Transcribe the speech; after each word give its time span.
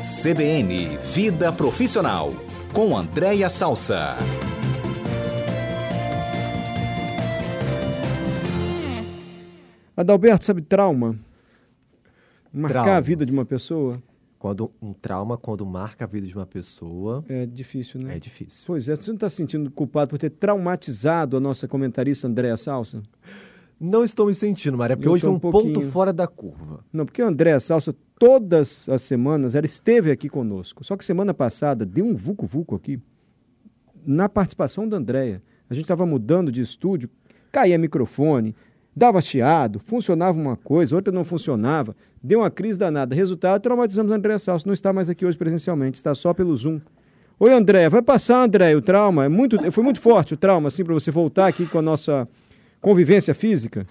CBN 0.00 0.96
Vida 1.12 1.52
Profissional, 1.52 2.32
com 2.72 2.96
Andréia 2.96 3.48
Salsa. 3.48 4.16
Adalberto, 9.96 10.44
sabe 10.46 10.62
trauma? 10.62 11.18
Marcar 12.52 12.82
Traumas. 12.82 12.96
a 12.96 13.00
vida 13.00 13.26
de 13.26 13.32
uma 13.32 13.44
pessoa 13.44 14.00
Quando 14.38 14.70
um 14.80 14.92
trauma, 14.92 15.36
quando 15.36 15.66
marca 15.66 16.04
a 16.04 16.08
vida 16.08 16.26
de 16.26 16.34
uma 16.34 16.46
pessoa, 16.46 17.24
é 17.28 17.44
difícil, 17.44 18.00
né? 18.00 18.16
é 18.16 18.18
difícil. 18.20 18.64
Pois 18.66 18.88
é, 18.88 18.94
você 18.96 19.10
não 19.10 19.16
está 19.16 19.28
se 19.28 19.36
sentindo 19.36 19.70
culpado 19.70 20.10
por 20.10 20.18
ter 20.18 20.30
traumatizado 20.30 21.36
a 21.36 21.40
nossa 21.40 21.66
comentarista 21.66 22.26
Andréa 22.28 22.56
Salsa? 22.56 23.02
Não 23.80 24.02
estou 24.04 24.26
me 24.26 24.34
sentindo, 24.34 24.76
Maria, 24.78 24.96
porque 24.96 25.08
Eu 25.08 25.12
hoje 25.12 25.26
um 25.26 25.34
um 25.34 25.38
pouquinho. 25.38 25.74
ponto 25.74 25.90
fora 25.90 26.12
da 26.12 26.26
curva. 26.26 26.84
Não, 26.92 27.04
porque 27.04 27.22
a 27.22 27.26
Andréa 27.28 27.60
Salsa, 27.60 27.94
todas 28.18 28.88
as 28.88 29.02
semanas, 29.02 29.54
ela 29.54 29.66
esteve 29.66 30.10
aqui 30.10 30.28
conosco. 30.28 30.84
Só 30.84 30.96
que 30.96 31.04
semana 31.04 31.32
passada 31.32 31.86
deu 31.86 32.04
um 32.04 32.14
vucu-vucu 32.14 32.74
aqui, 32.74 33.00
na 34.04 34.28
participação 34.28 34.88
da 34.88 34.96
Andréa. 34.96 35.42
A 35.70 35.74
gente 35.74 35.84
estava 35.84 36.04
mudando 36.04 36.50
de 36.50 36.60
estúdio, 36.60 37.08
caía 37.52 37.78
microfone, 37.78 38.54
dava 38.94 39.20
chiado, 39.20 39.78
funcionava 39.78 40.36
uma 40.36 40.56
coisa, 40.56 40.96
outra 40.96 41.12
não 41.12 41.24
funcionava, 41.24 41.94
deu 42.22 42.40
uma 42.40 42.50
crise 42.50 42.78
danada. 42.78 43.14
Resultado, 43.14 43.62
traumatizamos 43.62 44.10
a 44.10 44.16
Andréa 44.16 44.38
Salsa. 44.38 44.66
Não 44.66 44.74
está 44.74 44.92
mais 44.92 45.08
aqui 45.08 45.24
hoje 45.24 45.38
presencialmente, 45.38 45.96
está 45.96 46.14
só 46.14 46.34
pelo 46.34 46.56
Zoom. 46.56 46.80
Oi, 47.38 47.52
Andréa, 47.52 47.88
vai 47.88 48.02
passar, 48.02 48.42
Andréa, 48.42 48.76
o 48.76 48.82
trauma. 48.82 49.26
É 49.26 49.28
muito, 49.28 49.70
foi 49.70 49.84
muito 49.84 50.00
forte 50.00 50.34
o 50.34 50.36
trauma, 50.36 50.68
assim, 50.68 50.82
para 50.82 50.94
você 50.94 51.10
voltar 51.10 51.46
aqui 51.46 51.66
com 51.66 51.78
a 51.78 51.82
nossa 51.82 52.26
convivência 52.80 53.32
física. 53.32 53.86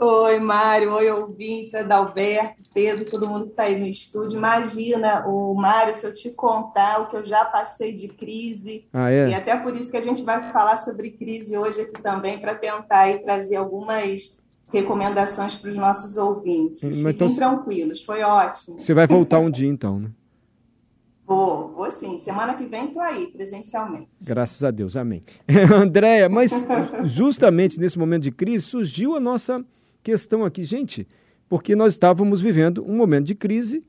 Oi, 0.00 0.38
Mário. 0.38 0.92
Oi, 0.94 1.10
ouvintes. 1.10 1.74
Adalberto, 1.74 2.62
Pedro, 2.72 3.04
todo 3.04 3.28
mundo 3.28 3.46
que 3.46 3.50
está 3.50 3.64
aí 3.64 3.78
no 3.78 3.86
estúdio. 3.86 4.36
Imagina, 4.38 5.26
o 5.26 5.54
Mário, 5.54 5.92
se 5.92 6.06
eu 6.06 6.14
te 6.14 6.30
contar 6.30 7.00
o 7.02 7.08
que 7.08 7.16
eu 7.16 7.24
já 7.24 7.44
passei 7.44 7.92
de 7.92 8.06
crise. 8.08 8.86
Ah, 8.92 9.10
E 9.10 9.32
é? 9.32 9.34
até 9.34 9.56
por 9.56 9.74
isso 9.76 9.90
que 9.90 9.96
a 9.96 10.00
gente 10.02 10.22
vai 10.22 10.52
falar 10.52 10.76
sobre 10.76 11.10
crise 11.10 11.56
hoje 11.58 11.80
aqui 11.80 12.00
também, 12.00 12.38
para 12.40 12.54
tentar 12.54 13.00
aí 13.00 13.18
trazer 13.24 13.56
algumas 13.56 14.40
recomendações 14.72 15.56
para 15.56 15.70
os 15.70 15.76
nossos 15.76 16.16
ouvintes. 16.16 16.82
Mas 16.84 16.96
Fiquem 16.98 17.26
então- 17.28 17.34
tranquilos, 17.34 18.02
foi 18.02 18.22
ótimo. 18.22 18.78
Você 18.80 18.94
vai 18.94 19.06
voltar 19.06 19.40
um 19.40 19.50
dia, 19.50 19.68
então, 19.68 19.98
né? 19.98 20.10
Vou, 21.26 21.72
vou 21.74 21.90
sim. 21.90 22.16
Semana 22.18 22.54
que 22.54 22.64
vem 22.64 22.86
estou 22.86 23.02
aí, 23.02 23.26
presencialmente. 23.26 24.08
Graças 24.26 24.62
a 24.62 24.70
Deus, 24.70 24.96
amém. 24.96 25.22
Andréia, 25.74 26.28
mas 26.28 26.52
justamente 27.04 27.78
nesse 27.80 27.98
momento 27.98 28.22
de 28.22 28.30
crise 28.30 28.64
surgiu 28.64 29.14
a 29.16 29.20
nossa 29.20 29.62
questão 30.08 30.42
aqui, 30.42 30.62
gente, 30.62 31.06
porque 31.50 31.76
nós 31.76 31.92
estávamos 31.92 32.40
vivendo 32.40 32.82
um 32.82 32.96
momento 32.96 33.26
de 33.26 33.34
crise 33.34 33.84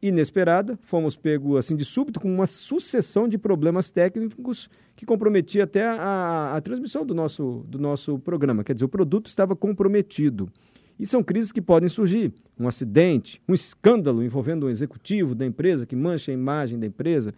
inesperada, 0.00 0.78
fomos 0.82 1.16
pegos 1.16 1.56
assim 1.58 1.74
de 1.74 1.84
súbito 1.84 2.20
com 2.20 2.32
uma 2.32 2.46
sucessão 2.46 3.26
de 3.26 3.36
problemas 3.36 3.90
técnicos 3.90 4.70
que 4.94 5.04
comprometia 5.04 5.64
até 5.64 5.84
a, 5.84 6.54
a 6.54 6.60
transmissão 6.60 7.04
do 7.04 7.12
nosso, 7.12 7.64
do 7.66 7.76
nosso 7.76 8.20
programa, 8.20 8.62
quer 8.62 8.74
dizer, 8.74 8.84
o 8.84 8.88
produto 8.88 9.26
estava 9.26 9.56
comprometido. 9.56 10.48
E 10.96 11.04
são 11.04 11.24
crises 11.24 11.50
que 11.50 11.60
podem 11.60 11.88
surgir. 11.88 12.32
Um 12.56 12.68
acidente, 12.68 13.42
um 13.48 13.52
escândalo 13.52 14.22
envolvendo 14.22 14.66
um 14.66 14.70
executivo 14.70 15.34
da 15.34 15.44
empresa 15.44 15.84
que 15.84 15.96
mancha 15.96 16.30
a 16.30 16.34
imagem 16.34 16.78
da 16.78 16.86
empresa. 16.86 17.34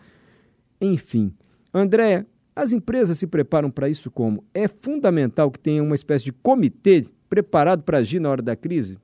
Enfim. 0.79 1.33
André, 1.73 2.27
as 2.57 2.73
empresas 2.73 3.19
se 3.19 3.27
preparam 3.27 3.71
para 3.71 3.87
isso 3.87 4.11
como? 4.11 4.43
É 4.55 4.67
fundamental 4.67 5.51
que 5.51 5.59
tenha 5.59 5.83
uma 5.83 5.95
espécie 5.95 6.25
de 6.25 6.33
comitê 6.33 7.07
preparado 7.29 7.83
para 7.83 7.99
agir 7.99 8.19
na 8.19 8.31
hora 8.31 8.41
da 8.41 8.57
crise? 8.57 8.99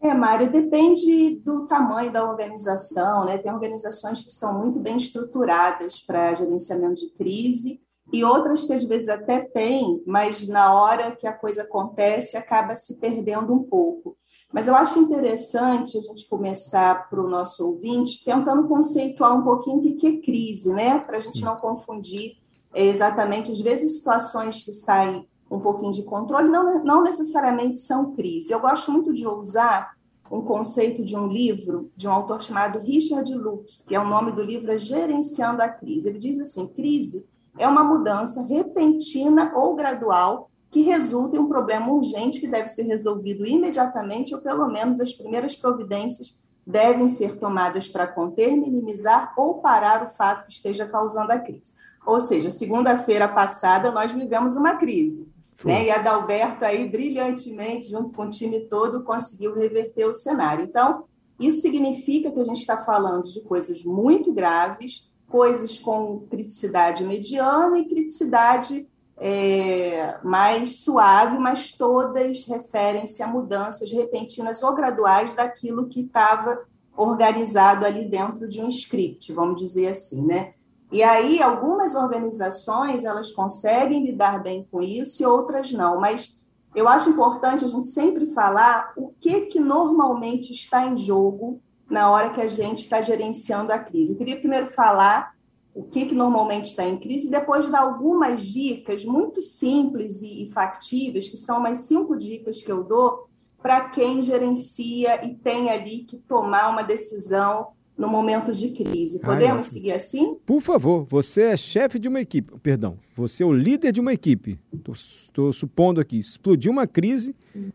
É, 0.00 0.14
Mário, 0.14 0.50
depende 0.50 1.40
do 1.44 1.66
tamanho 1.66 2.12
da 2.12 2.24
organização, 2.24 3.24
né? 3.24 3.38
Tem 3.38 3.52
organizações 3.52 4.22
que 4.22 4.30
são 4.30 4.56
muito 4.56 4.78
bem 4.78 4.96
estruturadas 4.96 6.00
para 6.00 6.34
gerenciamento 6.36 7.00
de 7.00 7.10
crise 7.14 7.80
e 8.12 8.24
outras 8.24 8.64
que 8.64 8.72
às 8.72 8.84
vezes 8.84 9.08
até 9.08 9.40
têm, 9.40 10.02
mas 10.06 10.46
na 10.46 10.72
hora 10.72 11.10
que 11.10 11.26
a 11.26 11.32
coisa 11.32 11.62
acontece 11.62 12.36
acaba 12.36 12.74
se 12.74 12.98
perdendo 13.00 13.52
um 13.52 13.62
pouco. 13.62 14.16
Mas 14.52 14.68
eu 14.68 14.76
acho 14.76 14.98
interessante 14.98 15.98
a 15.98 16.00
gente 16.00 16.28
começar 16.28 17.08
para 17.10 17.20
o 17.20 17.28
nosso 17.28 17.66
ouvinte 17.66 18.24
tentando 18.24 18.68
conceituar 18.68 19.36
um 19.36 19.42
pouquinho 19.42 19.78
o 19.78 19.82
que 19.82 19.92
que 19.94 20.06
é 20.06 20.20
crise, 20.20 20.72
né? 20.72 21.00
Para 21.00 21.16
a 21.16 21.20
gente 21.20 21.44
não 21.44 21.56
confundir 21.56 22.36
é, 22.72 22.84
exatamente, 22.84 23.50
às 23.50 23.60
vezes, 23.60 23.96
situações 23.96 24.62
que 24.62 24.72
saem 24.72 25.26
um 25.50 25.58
pouquinho 25.58 25.92
de 25.92 26.02
controle 26.02 26.48
não, 26.48 26.84
não 26.84 27.02
necessariamente 27.02 27.78
são 27.78 28.12
crise. 28.12 28.52
Eu 28.52 28.60
gosto 28.60 28.92
muito 28.92 29.12
de 29.12 29.26
usar 29.26 29.96
um 30.30 30.42
conceito 30.42 31.04
de 31.04 31.16
um 31.16 31.26
livro 31.26 31.90
de 31.96 32.06
um 32.06 32.12
autor 32.12 32.42
chamado 32.42 32.78
Richard 32.78 33.32
Luke, 33.34 33.82
que 33.86 33.94
é 33.94 34.00
o 34.00 34.08
nome 34.08 34.32
do 34.32 34.42
livro 34.42 34.72
é 34.72 34.78
Gerenciando 34.78 35.62
a 35.62 35.68
Crise. 35.68 36.08
Ele 36.08 36.18
diz 36.18 36.38
assim: 36.40 36.66
crise 36.66 37.26
é 37.58 37.66
uma 37.66 37.84
mudança 37.84 38.42
repentina 38.42 39.52
ou 39.54 39.74
gradual 39.74 40.50
que 40.70 40.82
resulta 40.82 41.36
em 41.36 41.38
um 41.38 41.48
problema 41.48 41.90
urgente 41.92 42.40
que 42.40 42.48
deve 42.48 42.68
ser 42.68 42.82
resolvido 42.82 43.46
imediatamente 43.46 44.34
ou 44.34 44.40
pelo 44.40 44.66
menos 44.68 45.00
as 45.00 45.12
primeiras 45.12 45.56
providências 45.56 46.36
devem 46.66 47.06
ser 47.06 47.38
tomadas 47.38 47.88
para 47.88 48.06
conter, 48.06 48.56
minimizar 48.56 49.32
ou 49.36 49.60
parar 49.60 50.02
o 50.02 50.08
fato 50.08 50.44
que 50.44 50.52
esteja 50.52 50.84
causando 50.84 51.32
a 51.32 51.38
crise. 51.38 51.72
Ou 52.04 52.20
seja, 52.20 52.50
segunda-feira 52.50 53.28
passada 53.28 53.90
nós 53.92 54.10
vivemos 54.10 54.56
uma 54.56 54.76
crise. 54.76 55.28
Né? 55.64 55.86
E 55.86 55.90
a 55.90 55.96
Adalberto 55.96 56.64
aí 56.64 56.88
brilhantemente, 56.88 57.88
junto 57.88 58.10
com 58.10 58.24
o 58.24 58.30
time 58.30 58.60
todo, 58.68 59.04
conseguiu 59.04 59.54
reverter 59.54 60.04
o 60.04 60.12
cenário. 60.12 60.64
Então, 60.64 61.04
isso 61.38 61.60
significa 61.60 62.30
que 62.30 62.40
a 62.40 62.44
gente 62.44 62.60
está 62.60 62.76
falando 62.78 63.24
de 63.24 63.40
coisas 63.42 63.84
muito 63.84 64.32
graves, 64.32 65.14
coisas 65.28 65.78
com 65.78 66.20
criticidade 66.30 67.04
mediana 67.04 67.78
e 67.78 67.88
criticidade 67.88 68.88
é, 69.18 70.18
mais 70.22 70.80
suave, 70.80 71.38
mas 71.38 71.72
todas 71.72 72.46
referem-se 72.46 73.22
a 73.22 73.26
mudanças 73.26 73.90
repentinas 73.90 74.62
ou 74.62 74.74
graduais 74.74 75.34
daquilo 75.34 75.88
que 75.88 76.00
estava 76.00 76.60
organizado 76.96 77.84
ali 77.84 78.08
dentro 78.08 78.48
de 78.48 78.60
um 78.60 78.68
script, 78.68 79.32
vamos 79.32 79.60
dizer 79.60 79.88
assim, 79.88 80.24
né? 80.24 80.52
E 80.90 81.02
aí, 81.02 81.42
algumas 81.42 81.94
organizações, 81.94 83.04
elas 83.04 83.32
conseguem 83.32 84.04
lidar 84.04 84.42
bem 84.42 84.66
com 84.70 84.80
isso 84.80 85.22
e 85.22 85.26
outras 85.26 85.72
não, 85.72 86.00
mas 86.00 86.46
eu 86.74 86.88
acho 86.88 87.10
importante 87.10 87.64
a 87.64 87.68
gente 87.68 87.88
sempre 87.88 88.26
falar 88.26 88.92
o 88.96 89.08
que, 89.20 89.42
que 89.42 89.58
normalmente 89.58 90.52
está 90.52 90.86
em 90.86 90.96
jogo 90.96 91.60
na 91.88 92.10
hora 92.10 92.30
que 92.30 92.40
a 92.40 92.46
gente 92.46 92.80
está 92.80 93.00
gerenciando 93.00 93.72
a 93.72 93.78
crise. 93.78 94.12
Eu 94.12 94.18
queria 94.18 94.38
primeiro 94.38 94.66
falar 94.66 95.34
o 95.74 95.82
que, 95.82 96.06
que 96.06 96.14
normalmente 96.14 96.70
está 96.70 96.84
em 96.84 96.98
crise 96.98 97.28
e 97.28 97.30
depois 97.30 97.70
dar 97.70 97.80
algumas 97.80 98.42
dicas 98.42 99.04
muito 99.04 99.42
simples 99.42 100.22
e, 100.22 100.44
e 100.44 100.50
factíveis, 100.50 101.28
que 101.28 101.36
são 101.36 101.58
umas 101.58 101.80
cinco 101.80 102.16
dicas 102.16 102.62
que 102.62 102.72
eu 102.72 102.82
dou 102.82 103.28
para 103.62 103.88
quem 103.90 104.22
gerencia 104.22 105.24
e 105.24 105.34
tem 105.34 105.70
ali 105.70 105.98
que 105.98 106.16
tomar 106.16 106.70
uma 106.70 106.82
decisão 106.82 107.68
no 107.96 108.08
momento 108.08 108.52
de 108.52 108.70
crise. 108.70 109.20
Podemos 109.20 109.66
seguir 109.66 109.92
assim? 109.92 110.36
Por 110.46 110.60
favor, 110.60 111.06
você 111.08 111.42
é 111.42 111.56
chefe 111.56 111.98
de 111.98 112.08
uma 112.08 112.20
equipe, 112.20 112.58
perdão, 112.60 112.98
você 113.16 113.42
é 113.42 113.46
o 113.46 113.52
líder 113.52 113.92
de 113.92 114.00
uma 114.00 114.12
equipe. 114.12 114.58
Estou 114.72 115.52
supondo 115.52 116.00
aqui, 116.00 116.18
explodiu 116.18 116.72
uma 116.72 116.86
crise 116.86 117.34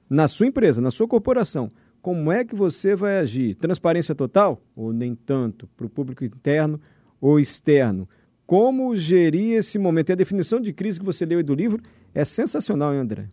na 0.10 0.28
sua 0.28 0.48
empresa, 0.48 0.80
na 0.80 0.92
sua 0.92 1.08
corporação. 1.08 1.72
Como 2.02 2.32
é 2.32 2.44
que 2.44 2.56
você 2.56 2.96
vai 2.96 3.20
agir? 3.20 3.56
Transparência 3.56 4.16
total 4.16 4.60
ou 4.76 4.92
nem 4.92 5.14
tanto 5.14 5.68
para 5.78 5.86
o 5.86 5.90
público 5.90 6.26
interno 6.26 6.82
ou 7.20 7.40
externo? 7.40 8.10
Como 8.46 8.96
gerir 8.96 9.58
esse 9.58 9.78
momento? 9.78 10.10
E 10.10 10.14
a 10.14 10.16
definição 10.16 10.60
de 10.60 10.74
crise 10.74 11.00
que 11.00 11.06
você 11.06 11.26
leu 11.26 11.38
aí 11.38 11.44
do 11.44 11.54
livro 11.54 11.82
é 12.14 12.26
sensacional, 12.26 12.94
hein, 12.94 13.02
André? 13.02 13.30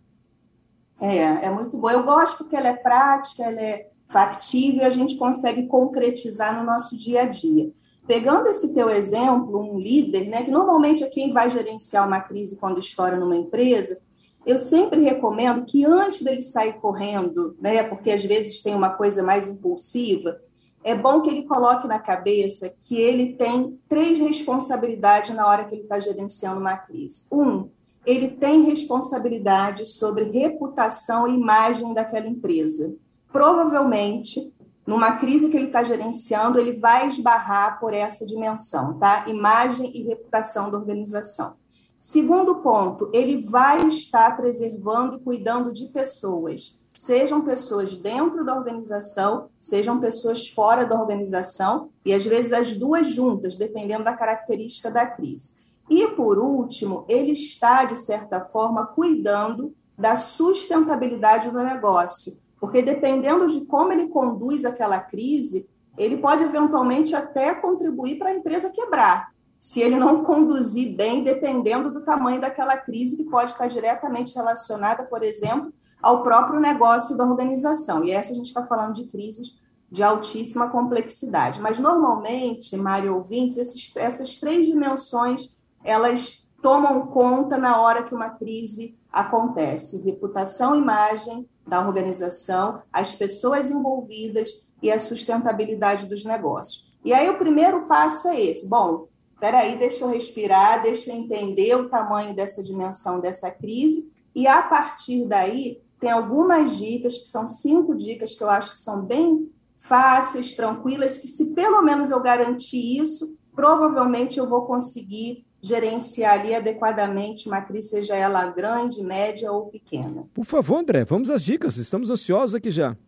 É, 1.01 1.17
é 1.17 1.49
muito 1.49 1.77
boa. 1.77 1.93
Eu 1.93 2.03
gosto 2.03 2.37
porque 2.39 2.55
ela 2.55 2.67
é 2.67 2.75
prática, 2.75 3.43
ela 3.43 3.59
é 3.59 3.89
factível 4.07 4.81
e 4.81 4.85
a 4.85 4.89
gente 4.89 5.17
consegue 5.17 5.65
concretizar 5.67 6.57
no 6.59 6.65
nosso 6.65 6.95
dia 6.95 7.23
a 7.23 7.25
dia. 7.25 7.71
Pegando 8.05 8.47
esse 8.47 8.73
teu 8.73 8.89
exemplo, 8.89 9.59
um 9.59 9.79
líder, 9.79 10.29
né, 10.29 10.43
que 10.43 10.51
normalmente 10.51 11.03
é 11.03 11.09
quem 11.09 11.31
vai 11.31 11.49
gerenciar 11.49 12.07
uma 12.07 12.19
crise 12.19 12.57
quando 12.57 12.79
estoura 12.79 13.17
numa 13.17 13.35
empresa, 13.35 13.99
eu 14.45 14.57
sempre 14.57 15.01
recomendo 15.01 15.65
que 15.65 15.85
antes 15.85 16.21
dele 16.21 16.41
sair 16.41 16.73
correndo, 16.73 17.55
né, 17.59 17.83
porque 17.83 18.11
às 18.11 18.23
vezes 18.23 18.61
tem 18.61 18.73
uma 18.73 18.89
coisa 18.89 19.21
mais 19.21 19.47
impulsiva, 19.47 20.39
é 20.83 20.95
bom 20.95 21.21
que 21.21 21.29
ele 21.29 21.43
coloque 21.43 21.87
na 21.87 21.99
cabeça 21.99 22.73
que 22.79 22.97
ele 22.97 23.33
tem 23.33 23.77
três 23.87 24.17
responsabilidades 24.17 25.35
na 25.35 25.45
hora 25.45 25.65
que 25.65 25.75
ele 25.75 25.83
está 25.83 25.99
gerenciando 25.99 26.59
uma 26.59 26.77
crise. 26.77 27.25
Um, 27.31 27.69
ele 28.05 28.29
tem 28.29 28.63
responsabilidade 28.63 29.85
sobre 29.85 30.23
reputação 30.23 31.27
e 31.27 31.35
imagem 31.35 31.93
daquela 31.93 32.27
empresa. 32.27 32.95
Provavelmente, 33.31 34.53
numa 34.87 35.17
crise 35.17 35.49
que 35.49 35.57
ele 35.57 35.67
está 35.67 35.83
gerenciando, 35.83 36.59
ele 36.59 36.79
vai 36.79 37.07
esbarrar 37.07 37.79
por 37.79 37.93
essa 37.93 38.25
dimensão, 38.25 38.97
tá? 38.97 39.25
Imagem 39.27 39.91
e 39.95 40.03
reputação 40.03 40.71
da 40.71 40.77
organização. 40.77 41.58
Segundo 41.99 42.55
ponto, 42.55 43.09
ele 43.13 43.45
vai 43.45 43.85
estar 43.85 44.37
preservando 44.37 45.17
e 45.17 45.19
cuidando 45.19 45.73
de 45.73 45.87
pessoas, 45.87 46.81
sejam 46.95 47.41
pessoas 47.41 47.97
dentro 47.97 48.45
da 48.45 48.55
organização, 48.55 49.49
sejam 49.59 49.99
pessoas 49.99 50.47
fora 50.47 50.85
da 50.85 50.99
organização, 50.99 51.89
e 52.05 52.13
às 52.13 52.25
vezes 52.25 52.53
as 52.53 52.73
duas 52.73 53.07
juntas, 53.07 53.57
dependendo 53.57 54.05
da 54.05 54.15
característica 54.15 54.89
da 54.89 55.05
crise. 55.05 55.51
E, 55.89 56.07
por 56.07 56.37
último, 56.37 57.03
ele 57.09 57.31
está, 57.31 57.83
de 57.83 57.97
certa 57.97 58.41
forma, 58.41 58.85
cuidando 58.87 59.73
da 59.97 60.15
sustentabilidade 60.15 61.51
do 61.51 61.61
negócio, 61.61 62.31
porque 62.59 62.81
dependendo 62.81 63.47
de 63.47 63.65
como 63.65 63.91
ele 63.91 64.07
conduz 64.07 64.63
aquela 64.63 64.99
crise, 64.99 65.67
ele 65.97 66.17
pode 66.17 66.43
eventualmente 66.43 67.13
até 67.13 67.53
contribuir 67.53 68.17
para 68.17 68.29
a 68.29 68.35
empresa 68.35 68.71
quebrar, 68.71 69.33
se 69.59 69.81
ele 69.81 69.97
não 69.97 70.23
conduzir 70.23 70.95
bem, 70.95 71.23
dependendo 71.23 71.91
do 71.91 72.01
tamanho 72.01 72.39
daquela 72.39 72.77
crise, 72.77 73.17
que 73.17 73.29
pode 73.29 73.51
estar 73.51 73.67
diretamente 73.67 74.33
relacionada, 74.35 75.03
por 75.03 75.21
exemplo, 75.21 75.73
ao 76.01 76.23
próprio 76.23 76.59
negócio 76.59 77.17
da 77.17 77.25
organização. 77.25 78.03
E 78.03 78.11
essa 78.11 78.31
a 78.31 78.35
gente 78.35 78.47
está 78.47 78.65
falando 78.65 78.93
de 78.93 79.07
crises 79.07 79.61
de 79.91 80.03
altíssima 80.03 80.69
complexidade. 80.69 81.59
Mas, 81.59 81.79
normalmente, 81.79 82.77
Mário 82.77 83.15
ouvintes, 83.15 83.57
esses, 83.57 83.95
essas 83.97 84.39
três 84.39 84.67
dimensões, 84.67 85.57
elas 85.83 86.47
tomam 86.61 87.07
conta 87.07 87.57
na 87.57 87.81
hora 87.81 88.03
que 88.03 88.13
uma 88.13 88.29
crise 88.29 88.97
acontece. 89.11 90.01
Reputação, 90.01 90.75
imagem 90.75 91.49
da 91.67 91.85
organização, 91.85 92.81
as 92.93 93.15
pessoas 93.15 93.69
envolvidas 93.69 94.69
e 94.81 94.91
a 94.91 94.99
sustentabilidade 94.99 96.05
dos 96.05 96.23
negócios. 96.23 96.89
E 97.03 97.13
aí 97.13 97.29
o 97.29 97.37
primeiro 97.37 97.87
passo 97.87 98.27
é 98.27 98.41
esse. 98.41 98.67
Bom, 98.67 99.07
peraí, 99.39 99.77
deixa 99.77 100.03
eu 100.03 100.09
respirar, 100.09 100.81
deixa 100.81 101.11
eu 101.11 101.15
entender 101.15 101.75
o 101.75 101.89
tamanho 101.89 102.35
dessa 102.35 102.61
dimensão 102.61 103.19
dessa 103.19 103.49
crise 103.49 104.11
e 104.35 104.47
a 104.47 104.61
partir 104.61 105.25
daí 105.25 105.81
tem 105.99 106.11
algumas 106.11 106.77
dicas 106.77 107.17
que 107.17 107.25
são 107.25 107.45
cinco 107.45 107.95
dicas 107.95 108.35
que 108.35 108.43
eu 108.43 108.49
acho 108.49 108.71
que 108.71 108.77
são 108.77 109.01
bem 109.01 109.49
fáceis, 109.77 110.55
tranquilas, 110.55 111.17
que 111.17 111.27
se 111.27 111.53
pelo 111.53 111.81
menos 111.81 112.11
eu 112.11 112.21
garantir 112.21 112.99
isso, 112.99 113.37
provavelmente 113.55 114.39
eu 114.39 114.47
vou 114.47 114.65
conseguir 114.65 115.45
gerenciar 115.61 116.39
ali 116.39 116.55
adequadamente 116.55 117.47
uma 117.47 117.61
crise, 117.61 117.89
seja 117.89 118.15
ela 118.15 118.47
grande, 118.47 119.03
média 119.03 119.51
ou 119.51 119.67
pequena. 119.67 120.25
Por 120.33 120.45
favor, 120.45 120.77
André, 120.77 121.03
vamos 121.03 121.29
às 121.29 121.43
dicas. 121.43 121.75
Estamos 121.77 122.09
ansiosos 122.09 122.55
aqui 122.55 122.71
já. 122.71 122.95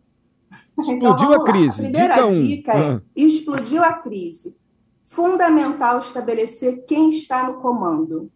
Então, 0.72 0.94
explodiu 0.94 1.28
então, 1.28 1.42
a 1.42 1.44
crise. 1.44 1.80
A 1.80 1.90
primeira 1.90 2.14
dica, 2.14 2.26
um. 2.26 2.46
dica 2.46 2.72
é: 2.72 2.90
ah. 2.92 3.02
explodiu 3.14 3.84
a 3.84 3.92
crise. 3.92 4.56
Fundamental 5.12 5.98
estabelecer 5.98 6.86
quem 6.86 7.10
está 7.10 7.46
no 7.46 7.60
comando. 7.60 8.32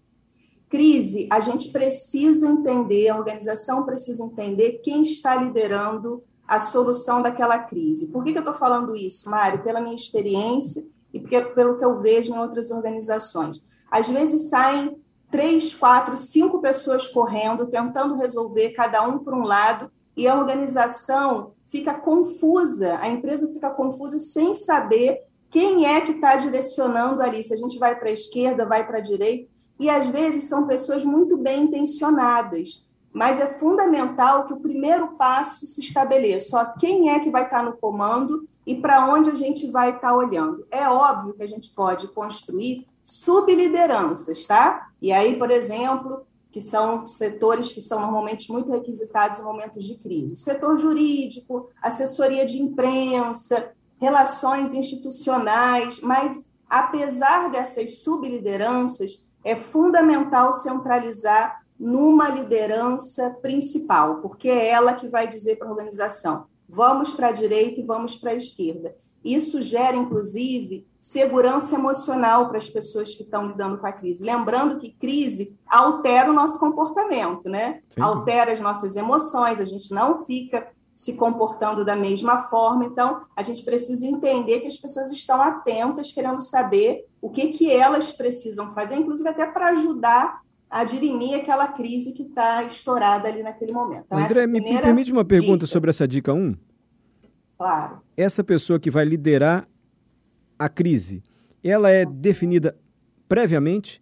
Crise, 0.69 1.27
a 1.33 1.41
gente 1.41 1.73
precisa 1.73 2.47
entender, 2.47 3.09
a 3.09 3.17
organização 3.17 3.87
precisa 3.87 4.23
entender 4.23 4.83
quem 4.85 5.01
está 5.01 5.37
liderando 5.37 6.23
a 6.47 6.61
solução 6.61 7.23
daquela 7.23 7.61
crise. 7.61 8.13
Por 8.13 8.23
que, 8.23 8.31
que 8.31 8.37
eu 8.37 8.43
estou 8.43 8.53
falando 8.53 8.95
isso, 8.95 9.31
Mário? 9.31 9.65
Pela 9.65 9.81
minha 9.81 9.95
experiência 9.95 10.85
e 11.15 11.19
pelo 11.19 11.79
que 11.79 11.85
eu 11.85 11.99
vejo 11.99 12.35
em 12.35 12.39
outras 12.39 12.71
organizações. 12.71 13.67
Às 13.91 14.11
vezes 14.11 14.51
saem 14.51 15.01
três, 15.31 15.75
quatro, 15.75 16.15
cinco 16.15 16.61
pessoas 16.61 17.09
correndo, 17.09 17.69
tentando 17.69 18.17
resolver, 18.17 18.73
cada 18.73 19.01
um 19.03 19.19
por 19.21 19.33
um 19.33 19.45
lado, 19.45 19.91
e 20.15 20.29
a 20.29 20.39
organização 20.39 21.53
fica 21.65 21.95
confusa, 21.95 22.99
a 23.01 23.09
empresa 23.09 23.49
fica 23.49 23.71
confusa 23.71 24.19
sem 24.19 24.55
saber 24.55 25.26
quem 25.51 25.87
é 25.87 26.01
que 26.01 26.13
está 26.13 26.37
direcionando 26.37 27.23
ali, 27.23 27.43
se 27.43 27.55
a 27.55 27.57
gente 27.57 27.79
vai 27.79 27.99
para 27.99 28.09
a 28.09 28.13
esquerda, 28.13 28.67
vai 28.67 28.87
para 28.87 28.99
a 28.99 29.03
direita, 29.03 29.49
e 29.79 29.91
às 29.91 30.07
vezes 30.09 30.45
são 30.45 30.67
pessoas 30.67 31.05
muito 31.05 31.37
bem 31.37 31.65
intencionadas, 31.65 32.89
mas 33.13 33.41
é 33.41 33.47
fundamental 33.59 34.45
que 34.45 34.53
o 34.53 34.61
primeiro 34.61 35.17
passo 35.17 35.67
se 35.67 35.81
estabeleça, 35.81 36.75
quem 36.79 37.11
é 37.11 37.21
que 37.21 37.31
vai 37.31 37.45
estar 37.45 37.59
tá 37.59 37.63
no 37.63 37.77
comando 37.77 38.47
e 38.67 38.75
para 38.75 39.09
onde 39.11 39.31
a 39.31 39.35
gente 39.35 39.71
vai 39.71 39.91
estar 39.91 40.09
tá 40.09 40.15
olhando. 40.15 40.67
É 40.71 40.89
óbvio 40.89 41.35
que 41.35 41.43
a 41.43 41.47
gente 41.47 41.71
pode 41.75 42.09
construir 42.09 42.87
sublideranças, 43.05 44.45
tá? 44.45 44.89
E 45.01 45.13
aí, 45.13 45.39
por 45.39 45.51
exemplo, 45.51 46.27
que 46.51 46.61
são 46.61 47.07
setores 47.07 47.71
que 47.71 47.81
são 47.81 48.01
normalmente 48.01 48.51
muito 48.51 48.73
requisitados 48.73 49.39
em 49.39 49.45
momentos 49.45 49.85
de 49.85 49.97
crise. 49.99 50.37
Setor 50.37 50.79
jurídico, 50.79 51.69
assessoria 51.83 52.45
de 52.45 52.59
imprensa, 52.59 53.73
relações 53.99 54.75
institucionais, 54.75 56.01
mas 56.01 56.45
apesar 56.69 57.51
dessas 57.51 58.01
sublideranças, 58.01 59.25
é 59.45 59.55
fundamental 59.55 60.53
centralizar 60.53 61.63
numa 61.79 62.29
liderança 62.29 63.31
principal, 63.43 64.21
porque 64.21 64.49
é 64.49 64.69
ela 64.69 64.95
que 64.95 65.09
vai 65.09 65.29
dizer 65.29 65.57
para 65.57 65.69
a 65.69 65.71
organização: 65.71 66.47
vamos 66.69 67.13
para 67.13 67.29
a 67.29 67.33
direita 67.33 67.81
e 67.81 67.85
vamos 67.85 68.17
para 68.17 68.33
a 68.33 68.35
esquerda. 68.35 68.95
Isso 69.25 69.61
gera, 69.61 69.97
inclusive, 69.97 70.87
segurança 71.01 71.75
emocional 71.75 72.49
para 72.49 72.59
as 72.59 72.69
pessoas 72.69 73.15
que 73.15 73.25
estão 73.25 73.49
lidando 73.49 73.79
com 73.79 73.87
a 73.87 73.93
crise. 73.93 74.25
Lembrando 74.25 74.79
que 74.79 74.93
crise 74.93 75.59
altera 75.67 76.31
o 76.31 76.35
nosso 76.35 76.61
comportamento, 76.61 77.49
né? 77.49 77.81
Sim. 77.91 78.01
Altera 78.01 78.53
as 78.53 78.61
nossas 78.61 78.95
emoções, 78.95 79.61
a 79.61 79.65
gente 79.65 79.93
não 79.93 80.25
fica 80.25 80.69
se 80.97 81.13
comportando 81.13 81.85
da 81.85 81.95
mesma 81.95 82.45
forma. 82.45 82.87
Então, 82.87 83.21
a 83.37 83.43
gente 83.43 83.63
precisa 83.63 84.07
entender 84.07 84.61
que 84.61 84.67
as 84.67 84.79
pessoas 84.79 85.11
estão 85.11 85.43
atentas, 85.43 86.11
querendo 86.11 86.41
saber 86.41 87.05
o 87.21 87.29
que, 87.29 87.49
que 87.49 87.71
elas 87.71 88.15
precisam 88.15 88.73
fazer, 88.73 88.97
inclusive 88.97 89.29
até 89.29 89.45
para 89.45 89.69
ajudar 89.69 90.41
a 90.71 90.85
dirimir 90.85 91.37
aquela 91.37 91.69
crise 91.69 92.13
que 92.13 92.23
está 92.23 92.65
estourada 92.65 93.29
ali 93.29 93.43
naquele 93.43 93.73
momento. 93.73 94.07
Então, 94.07 94.19
André, 94.19 94.47
me, 94.47 94.63
permite 94.63 95.13
uma 95.13 95.25
pergunta 95.25 95.67
dica. 95.67 95.67
sobre 95.67 95.91
essa 95.91 96.09
dica 96.09 96.33
1? 96.33 96.57
Claro. 97.59 98.01
Essa 98.17 98.43
pessoa 98.43 98.81
que 98.81 98.91
vai 98.91 99.05
liderar 99.05 99.69
a 100.59 100.69
crise, 100.69 101.23
ela 101.63 101.91
é 101.91 102.07
definida 102.07 102.75
previamente 103.29 104.01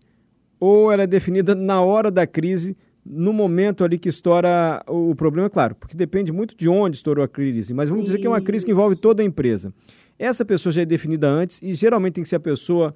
ou 0.60 0.92
ela 0.92 1.02
é 1.02 1.06
definida 1.08 1.56
na 1.56 1.82
hora 1.82 2.08
da 2.08 2.24
crise, 2.24 2.76
no 3.04 3.32
momento 3.32 3.84
ali 3.84 3.98
que 3.98 4.08
estoura 4.08 4.82
o 4.88 5.14
problema? 5.14 5.50
Claro, 5.50 5.74
porque 5.74 5.96
depende 5.96 6.32
muito 6.32 6.56
de 6.56 6.68
onde 6.68 6.96
estourou 6.96 7.24
a 7.24 7.28
crise, 7.28 7.74
mas 7.74 7.88
vamos 7.88 8.04
dizer 8.06 8.18
que 8.18 8.26
é 8.26 8.30
uma 8.30 8.40
crise 8.40 8.64
que 8.64 8.70
envolve 8.70 8.96
toda 8.96 9.22
a 9.22 9.24
empresa. 9.24 9.72
Essa 10.18 10.44
pessoa 10.44 10.72
já 10.72 10.82
é 10.82 10.86
definida 10.86 11.28
antes 11.28 11.60
e 11.60 11.72
geralmente 11.72 12.14
tem 12.14 12.22
que 12.22 12.28
ser 12.28 12.36
a 12.36 12.40
pessoa 12.40 12.94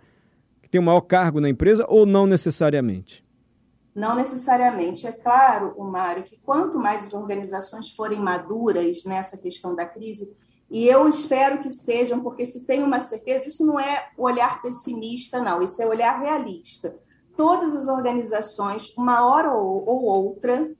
que 0.62 0.68
tem 0.68 0.80
o 0.80 0.84
maior 0.84 1.00
cargo 1.00 1.40
na 1.40 1.48
empresa 1.48 1.84
ou 1.88 2.06
não 2.06 2.26
necessariamente? 2.26 3.24
Não 3.94 4.14
necessariamente. 4.14 5.06
É 5.06 5.12
claro, 5.12 5.74
o 5.76 5.84
Mário, 5.84 6.22
que 6.22 6.38
quanto 6.38 6.78
mais 6.78 7.06
as 7.06 7.14
organizações 7.14 7.90
forem 7.90 8.20
maduras 8.20 9.04
nessa 9.04 9.36
questão 9.36 9.74
da 9.74 9.84
crise, 9.84 10.36
e 10.70 10.86
eu 10.86 11.08
espero 11.08 11.62
que 11.62 11.70
sejam, 11.70 12.20
porque 12.20 12.44
se 12.44 12.64
tem 12.64 12.82
uma 12.82 13.00
certeza, 13.00 13.48
isso 13.48 13.66
não 13.66 13.80
é 13.80 14.10
olhar 14.16 14.60
pessimista, 14.60 15.40
não, 15.40 15.62
isso 15.62 15.80
é 15.82 15.86
olhar 15.86 16.20
realista. 16.20 16.94
Todas 17.38 17.72
as 17.72 17.86
organizações, 17.86 18.92
uma 18.96 19.24
hora 19.24 19.54
ou, 19.54 20.02
outra, 20.02 20.72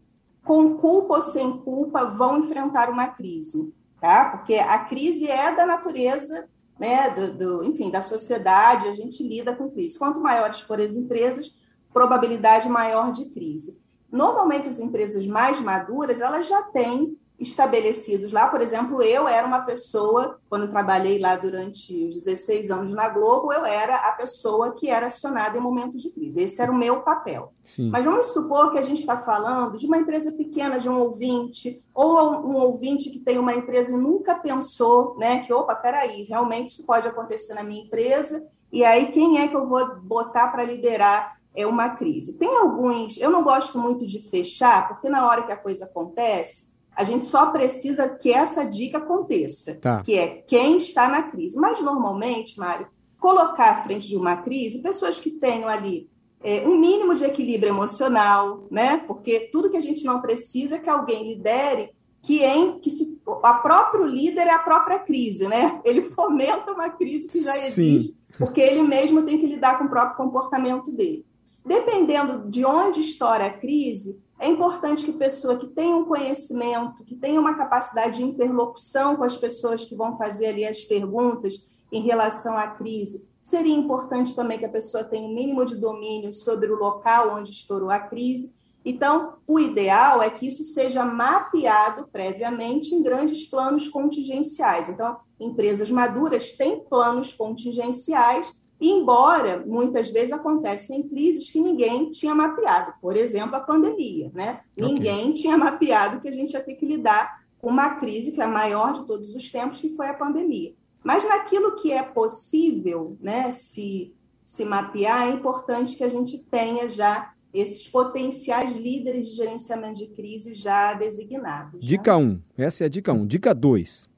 com 0.45 0.77
culpa 0.77 1.15
ou 1.15 1.23
sem 1.23 1.57
culpa, 1.59 2.05
vão 2.05 2.41
enfrentar 2.41 2.91
uma 2.91 3.07
crise, 3.07 3.73
tá? 4.01 4.25
Porque 4.25 4.55
a 4.55 4.77
crise 4.81 5.31
é 5.31 5.55
da 5.55 5.65
natureza, 5.65 6.49
né, 6.77 7.11
do, 7.11 7.33
do, 7.33 7.65
enfim, 7.65 7.93
da 7.93 8.03
sociedade, 8.03 8.89
a 8.89 8.93
gente 8.93 9.23
lida 9.23 9.55
com 9.55 9.71
crise. 9.71 9.97
Quanto 9.97 10.19
maiores 10.19 10.61
forem 10.61 10.87
as 10.87 10.97
empresas, 10.97 11.57
probabilidade 11.93 12.69
maior 12.69 13.13
de 13.13 13.27
crise. 13.31 13.81
Normalmente, 14.11 14.69
as 14.69 14.81
empresas 14.81 15.29
mais 15.29 15.61
maduras, 15.61 16.21
elas 16.21 16.49
já 16.49 16.63
têm 16.63 17.17
estabelecidos 17.39 18.33
lá. 18.33 18.49
Por 18.49 18.61
exemplo, 18.61 19.01
eu 19.03 19.29
era 19.29 19.47
uma 19.47 19.61
pessoa, 19.61 20.39
quando 20.49 20.69
trabalhei 20.69 21.19
lá 21.21 21.37
durante 21.37 22.07
os 22.07 22.15
16 22.17 22.71
anos 22.71 22.93
na 22.93 23.09
Globo, 23.09 23.53
eu 23.53 23.65
era 23.65 23.97
a 23.97 24.13
pessoa 24.13 24.73
que 24.73 24.89
era 24.89 25.07
acionada 25.07 25.57
em 25.57 25.61
momentos 25.61 26.03
de 26.03 26.11
crise. 26.11 26.43
Esse 26.43 26.61
era 26.61 26.73
o 26.73 26.77
meu 26.77 27.03
papel. 27.03 27.53
Sim. 27.65 27.91
Mas 27.91 28.05
vamos 28.05 28.27
supor 28.27 28.73
que 28.73 28.79
a 28.79 28.83
gente 28.83 29.01
está 29.01 29.17
falando 29.17 29.77
de 29.77 29.87
uma 29.87 29.99
empresa 29.99 30.33
pequena, 30.33 30.79
de 30.79 30.89
um 30.89 30.99
ouvinte, 30.99 31.81
ou 31.95 32.47
um 32.47 32.57
ouvinte 32.57 33.11
que 33.11 33.21
tem 33.21 33.39
uma 33.39 33.55
empresa 33.55 33.93
e 33.93 33.97
nunca 33.97 34.35
pensou, 34.35 35.17
né, 35.17 35.41
que, 35.41 35.53
opa, 35.53 35.75
peraí, 35.75 36.23
realmente 36.25 36.71
isso 36.71 36.87
pode 36.87 37.07
acontecer 37.07 37.55
na 37.55 37.63
minha 37.63 37.85
empresa, 37.85 38.45
e 38.73 38.85
aí 38.85 39.07
quem 39.13 39.39
é 39.41 39.49
que 39.49 39.57
eu 39.57 39.67
vou 39.67 39.97
botar 40.01 40.49
para 40.49 40.65
liderar 40.65 41.39
é 41.55 41.67
uma 41.67 41.91
crise? 41.91 42.39
Tem 42.39 42.57
alguns, 42.57 43.19
eu 43.19 43.31
não 43.31 43.43
gosto 43.43 43.79
muito 43.79 44.07
de 44.07 44.29
fechar, 44.31 44.89
porque 44.89 45.09
na 45.09 45.27
hora 45.27 45.43
que 45.43 45.53
a 45.53 45.57
coisa 45.57 45.85
acontece, 45.85 46.68
a 46.99 47.05
gente 47.05 47.27
só 47.27 47.47
precisa 47.53 48.09
que 48.09 48.33
essa 48.33 48.65
dica 48.65 48.99
aconteça, 48.99 49.77
tá. 49.77 50.03
que 50.03 50.19
é 50.19 50.27
quem 50.27 50.79
está 50.79 51.09
na 51.09 51.23
crise. 51.23 51.57
Mas, 51.57 51.81
normalmente, 51.81 52.59
Mário, 52.59 52.89
colocar 53.21 53.71
à 53.71 53.75
frente 53.77 54.09
de 54.09 54.17
uma 54.17 54.39
crise 54.39 54.83
pessoas 54.83 55.21
que 55.21 55.31
tenham 55.31 55.69
ali 55.69 56.11
é, 56.43 56.67
um 56.67 56.77
mínimo 56.77 57.15
de 57.15 57.25
equilíbrio 57.25 57.71
emocional, 57.71 58.67
né? 58.69 58.97
Porque 59.07 59.49
tudo 59.53 59.71
que 59.71 59.77
a 59.77 59.81
gente 59.81 60.05
não 60.05 60.21
precisa 60.21 60.75
é 60.75 60.79
que 60.81 60.91
alguém 60.91 61.29
lidere 61.29 61.91
que 62.21 62.43
em 62.43 62.81
que 62.81 62.91
se, 62.91 63.23
a 63.45 63.55
próprio 63.55 64.05
líder 64.05 64.49
é 64.49 64.53
a 64.53 64.59
própria 64.59 64.99
crise, 64.99 65.47
né? 65.47 65.81
Ele 65.85 66.03
fomenta 66.03 66.73
uma 66.73 66.91
crise 66.91 67.29
que 67.29 67.41
já 67.41 67.57
existe, 67.59 68.15
Sim. 68.15 68.19
porque 68.37 68.61
ele 68.61 68.83
mesmo 68.83 69.23
tem 69.23 69.39
que 69.39 69.47
lidar 69.47 69.79
com 69.79 69.85
o 69.85 69.89
próprio 69.89 70.17
comportamento 70.17 70.91
dele. 70.91 71.25
Dependendo 71.65 72.51
de 72.51 72.65
onde 72.65 72.99
estoura 72.99 73.47
a 73.47 73.51
crise, 73.51 74.21
é 74.39 74.49
importante 74.49 75.05
que 75.05 75.13
pessoa 75.13 75.57
que 75.57 75.67
tenha 75.67 75.97
um 75.97 76.05
conhecimento, 76.05 77.05
que 77.05 77.17
tenha 77.17 77.41
uma 77.41 77.55
capacidade 77.55 78.19
de 78.19 78.25
interlocução 78.25 79.17
com 79.17 79.25
as 79.25 79.37
pessoas 79.37 79.85
que 79.85 79.97
vão 79.97 80.17
fazer 80.17 80.47
ali 80.47 80.65
as 80.65 80.85
perguntas 80.85 81.77
em 81.91 82.03
relação 82.03 82.57
à 82.57 82.69
crise, 82.69 83.29
seria 83.43 83.75
importante 83.75 84.37
também 84.37 84.59
que 84.59 84.65
a 84.65 84.71
pessoa 84.71 85.03
tenha 85.03 85.27
um 85.27 85.35
mínimo 85.35 85.65
de 85.65 85.77
domínio 85.77 86.33
sobre 86.33 86.71
o 86.71 86.79
local 86.79 87.37
onde 87.37 87.51
estourou 87.51 87.91
a 87.91 87.99
crise. 87.99 88.55
Então, 88.85 89.35
o 89.47 89.59
ideal 89.59 90.23
é 90.23 90.31
que 90.31 90.47
isso 90.47 90.63
seja 90.63 91.05
mapeado 91.05 92.07
previamente 92.13 92.95
em 92.95 93.03
grandes 93.03 93.49
planos 93.49 93.89
contingenciais. 93.89 94.89
Então, 94.89 95.17
empresas 95.41 95.91
maduras 95.91 96.53
têm 96.53 96.85
planos 96.85 97.33
contingenciais 97.33 98.58
embora 98.81 99.65
muitas 99.67 100.11
vezes 100.11 100.33
acontecem 100.33 101.09
crises 101.09 101.51
que 101.51 101.61
ninguém 101.61 102.11
tinha 102.11 102.35
mapeado, 102.35 102.95
por 103.01 103.17
exemplo, 103.17 103.57
a 103.57 103.61
pandemia, 103.61 104.31
né? 104.35 104.61
Okay. 104.77 104.93
Ninguém 104.93 105.33
tinha 105.33 105.57
mapeado 105.59 106.21
que 106.21 106.29
a 106.29 106.33
gente 106.33 106.53
ia 106.53 106.61
ter 106.61 106.75
que 106.75 106.87
lidar 106.87 107.43
com 107.59 107.71
uma 107.71 107.97
crise 107.97 108.33
que 108.33 108.41
é 108.41 108.45
a 108.45 108.49
maior 108.49 108.93
de 108.93 109.05
todos 109.05 109.35
os 109.35 109.51
tempos, 109.51 109.81
que 109.81 109.97
foi 109.97 110.09
a 110.09 110.15
pandemia. 110.15 110.75
Mas 111.03 111.29
naquilo 111.29 111.75
que 111.77 111.93
é 111.93 112.03
possível, 112.03 113.17
né, 113.21 113.51
se 113.51 114.15
se 114.49 114.65
mapear, 114.65 115.29
é 115.29 115.31
importante 115.31 115.95
que 115.95 116.03
a 116.03 116.09
gente 116.09 116.39
tenha 116.45 116.89
já 116.89 117.35
esses 117.53 117.87
potenciais 117.87 118.75
líderes 118.75 119.29
de 119.29 119.35
gerenciamento 119.35 119.99
de 119.99 120.07
crise 120.07 120.55
já 120.55 120.95
designados. 120.95 121.85
Dica 121.85 122.17
1, 122.17 122.27
né? 122.27 122.41
um. 122.59 122.63
essa 122.63 122.85
é 122.85 122.87
a 122.87 122.89
dica 122.89 123.13
1. 123.13 123.17
Um. 123.17 123.27
Dica 123.27 123.55
2. 123.55 124.09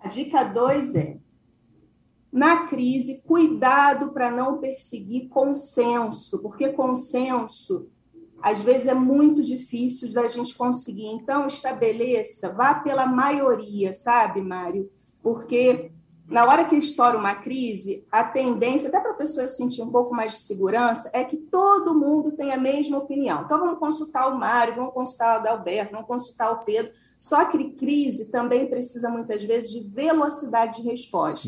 A 0.00 0.08
dica 0.08 0.44
2 0.44 0.94
é 0.96 1.16
na 2.36 2.66
crise, 2.66 3.22
cuidado 3.26 4.12
para 4.12 4.30
não 4.30 4.58
perseguir 4.58 5.30
consenso, 5.30 6.42
porque 6.42 6.68
consenso 6.68 7.88
às 8.42 8.60
vezes 8.60 8.88
é 8.88 8.94
muito 8.94 9.42
difícil 9.42 10.12
da 10.12 10.28
gente 10.28 10.54
conseguir. 10.54 11.06
Então, 11.06 11.46
estabeleça, 11.46 12.52
vá 12.52 12.74
pela 12.74 13.06
maioria, 13.06 13.90
sabe, 13.94 14.42
Mário? 14.42 14.90
Porque 15.22 15.90
na 16.28 16.44
hora 16.44 16.64
que 16.64 16.74
estoura 16.74 17.16
uma 17.16 17.36
crise, 17.36 18.04
a 18.10 18.24
tendência, 18.24 18.88
até 18.88 18.98
para 18.98 19.12
a 19.12 19.16
pessoa 19.16 19.46
sentir 19.46 19.82
um 19.82 19.92
pouco 19.92 20.14
mais 20.14 20.32
de 20.32 20.38
segurança, 20.40 21.08
é 21.12 21.22
que 21.22 21.36
todo 21.36 21.94
mundo 21.94 22.32
tem 22.32 22.52
a 22.52 22.56
mesma 22.56 22.98
opinião. 22.98 23.42
Então, 23.44 23.60
vamos 23.60 23.78
consultar 23.78 24.28
o 24.28 24.36
Mário, 24.36 24.74
vamos 24.74 24.92
consultar 24.92 25.36
o 25.36 25.40
Adalberto, 25.40 25.92
vamos 25.92 26.08
consultar 26.08 26.50
o 26.50 26.64
Pedro. 26.64 26.92
Só 27.20 27.44
que 27.44 27.70
crise 27.70 28.30
também 28.30 28.66
precisa, 28.68 29.08
muitas 29.08 29.44
vezes, 29.44 29.70
de 29.70 29.88
velocidade 29.88 30.82
de 30.82 30.88
resposta. 30.88 31.46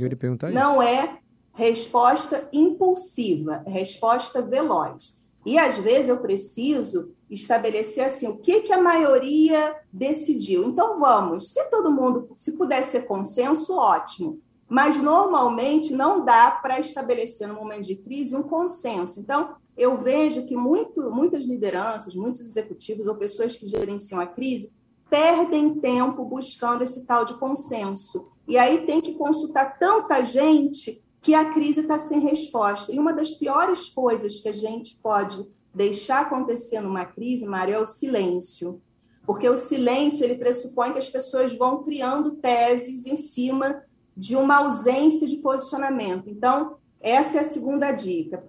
Não 0.55 0.81
é 0.81 1.19
resposta 1.53 2.49
impulsiva, 2.53 3.65
é 3.67 3.71
resposta 3.71 4.41
veloz. 4.41 5.27
E, 5.45 5.59
às 5.59 5.77
vezes, 5.77 6.09
eu 6.09 6.19
preciso 6.19 7.13
estabelecer 7.29 8.05
assim, 8.05 8.29
o 8.29 8.39
que, 8.39 8.61
que 8.61 8.73
a 8.73 8.81
maioria 8.81 9.75
decidiu. 9.93 10.69
Então, 10.69 11.01
vamos, 11.01 11.53
se 11.53 11.69
todo 11.69 11.91
mundo, 11.91 12.31
se 12.37 12.53
puder 12.53 12.83
ser 12.85 13.07
consenso, 13.07 13.77
ótimo 13.77 14.41
mas 14.69 15.01
normalmente 15.01 15.95
não 15.95 16.25
dá 16.25 16.51
para 16.51 16.79
estabelecer 16.79 17.49
no 17.49 17.55
momento 17.55 17.87
de 17.87 17.97
crise 17.97 18.37
um 18.37 18.43
consenso. 18.43 19.19
Então, 19.19 19.57
eu 19.77 19.97
vejo 19.97 20.45
que 20.45 20.57
muito, 20.57 21.11
muitas 21.11 21.45
lideranças, 21.45 22.15
muitos 22.15 22.41
executivos 22.41 23.07
ou 23.07 23.15
pessoas 23.15 23.57
que 23.57 23.67
gerenciam 23.67 24.21
a 24.21 24.27
crise 24.27 24.73
perdem 25.09 25.77
tempo 25.77 26.23
buscando 26.25 26.83
esse 26.83 27.07
tal 27.07 27.25
de 27.25 27.35
consenso. 27.35 28.29
E 28.47 28.59
aí 28.59 28.85
tem 28.85 29.01
que 29.01 29.15
consultar 29.15 29.79
tanta 29.79 30.23
gente 30.23 31.03
que 31.23 31.35
a 31.35 31.51
crise 31.51 31.81
está 31.81 31.97
sem 31.97 32.21
resposta. 32.21 32.93
E 32.93 32.99
uma 32.99 33.13
das 33.13 33.33
piores 33.33 33.89
coisas 33.89 34.39
que 34.41 34.49
a 34.49 34.53
gente 34.53 34.97
pode 34.97 35.51
deixar 35.75 36.21
acontecer 36.21 36.81
numa 36.81 37.07
crise, 37.07 37.47
Mário, 37.47 37.75
é 37.75 37.79
o 37.79 37.87
silêncio. 37.87 38.83
Porque 39.27 39.49
o 39.49 39.57
silêncio 39.57 40.25
ele 40.25 40.37
pressupõe 40.37 40.93
que 40.93 40.99
as 40.99 41.09
pessoas 41.09 41.55
vão 41.55 41.83
criando 41.83 42.37
teses 42.37 43.07
em 43.07 43.17
cima 43.17 43.83
de 44.19 44.35
uma 44.35 44.57
ausência 44.57 45.29
de 45.29 45.37
posicionamento. 45.37 46.29
Então, 46.29 46.77
essa 47.01 47.39
é 47.39 47.41
a 47.41 47.45
segunda 47.45 47.93
dica. 47.93 48.43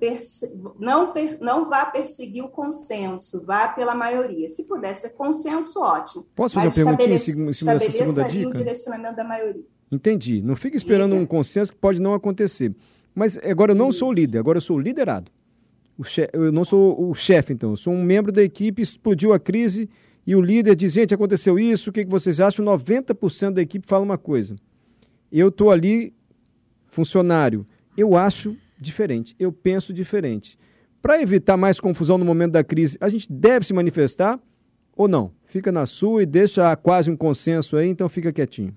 Não, 0.80 1.14
não 1.40 1.70
vá 1.70 1.86
perseguir 1.86 2.44
o 2.44 2.50
consenso, 2.50 3.46
vá 3.46 3.68
pela 3.68 3.94
maioria. 3.94 4.50
Se 4.50 4.64
puder 4.64 4.96
ser 4.96 5.10
consenso, 5.10 5.80
ótimo. 5.80 6.26
Posso 6.36 6.56
fazer 6.56 6.84
uma 6.84 6.98
perguntinha 6.98 7.50
em 7.50 7.54
cima 7.54 7.76
dessa 7.76 7.92
segunda 7.92 8.24
dica? 8.24 8.50
o 8.50 8.54
direcionamento 8.54 9.16
da 9.16 9.24
maioria. 9.24 9.64
Entendi. 9.92 10.42
Não 10.42 10.56
fique 10.56 10.76
esperando 10.76 11.12
dica. 11.12 11.22
um 11.22 11.26
consenso 11.28 11.72
que 11.72 11.78
pode 11.78 12.02
não 12.02 12.16
acontecer. 12.16 12.76
Mas 13.14 13.38
agora 13.38 13.74
eu 13.74 13.76
não 13.76 13.90
Isso. 13.90 14.00
sou 14.00 14.10
o 14.10 14.14
líder, 14.14 14.40
agora 14.40 14.58
eu 14.58 14.62
sou 14.62 14.80
liderado. 14.80 15.32
O 15.98 16.04
eu 16.34 16.52
não 16.52 16.66
sou 16.66 17.10
o 17.10 17.14
chefe, 17.14 17.54
então. 17.54 17.72
Eu 17.72 17.78
sou 17.78 17.94
um 17.94 18.04
membro 18.04 18.32
da 18.32 18.42
equipe, 18.42 18.82
explodiu 18.82 19.34
a 19.34 19.40
crise 19.40 19.88
e 20.26 20.36
o 20.36 20.42
líder 20.42 20.76
diz, 20.76 20.94
gente, 20.94 21.14
aconteceu 21.14 21.60
isso, 21.60 21.90
o 21.90 21.94
que 21.94 22.06
vocês 22.06 22.40
acham? 22.40 22.66
90% 22.66 23.52
da 23.52 23.62
equipe 23.62 23.86
fala 23.88 24.04
uma 24.04 24.18
coisa 24.18 24.56
eu 25.31 25.50
estou 25.50 25.71
ali, 25.71 26.13
funcionário, 26.88 27.65
eu 27.98 28.15
acho 28.15 28.55
diferente, 28.79 29.36
eu 29.39 29.51
penso 29.51 29.93
diferente. 29.93 30.57
Para 31.01 31.21
evitar 31.21 31.57
mais 31.57 31.79
confusão 31.79 32.17
no 32.17 32.25
momento 32.25 32.53
da 32.53 32.63
crise, 32.63 32.98
a 33.00 33.09
gente 33.09 33.31
deve 33.31 33.65
se 33.65 33.74
manifestar 33.74 34.39
ou 34.95 35.07
não? 35.07 35.31
Fica 35.45 35.71
na 35.71 35.86
sua 35.86 36.24
e 36.24 36.25
deixa 36.25 36.75
quase 36.75 37.09
um 37.09 37.15
consenso 37.15 37.77
aí, 37.77 37.88
então 37.88 38.09
fica 38.09 38.33
quietinho. 38.33 38.75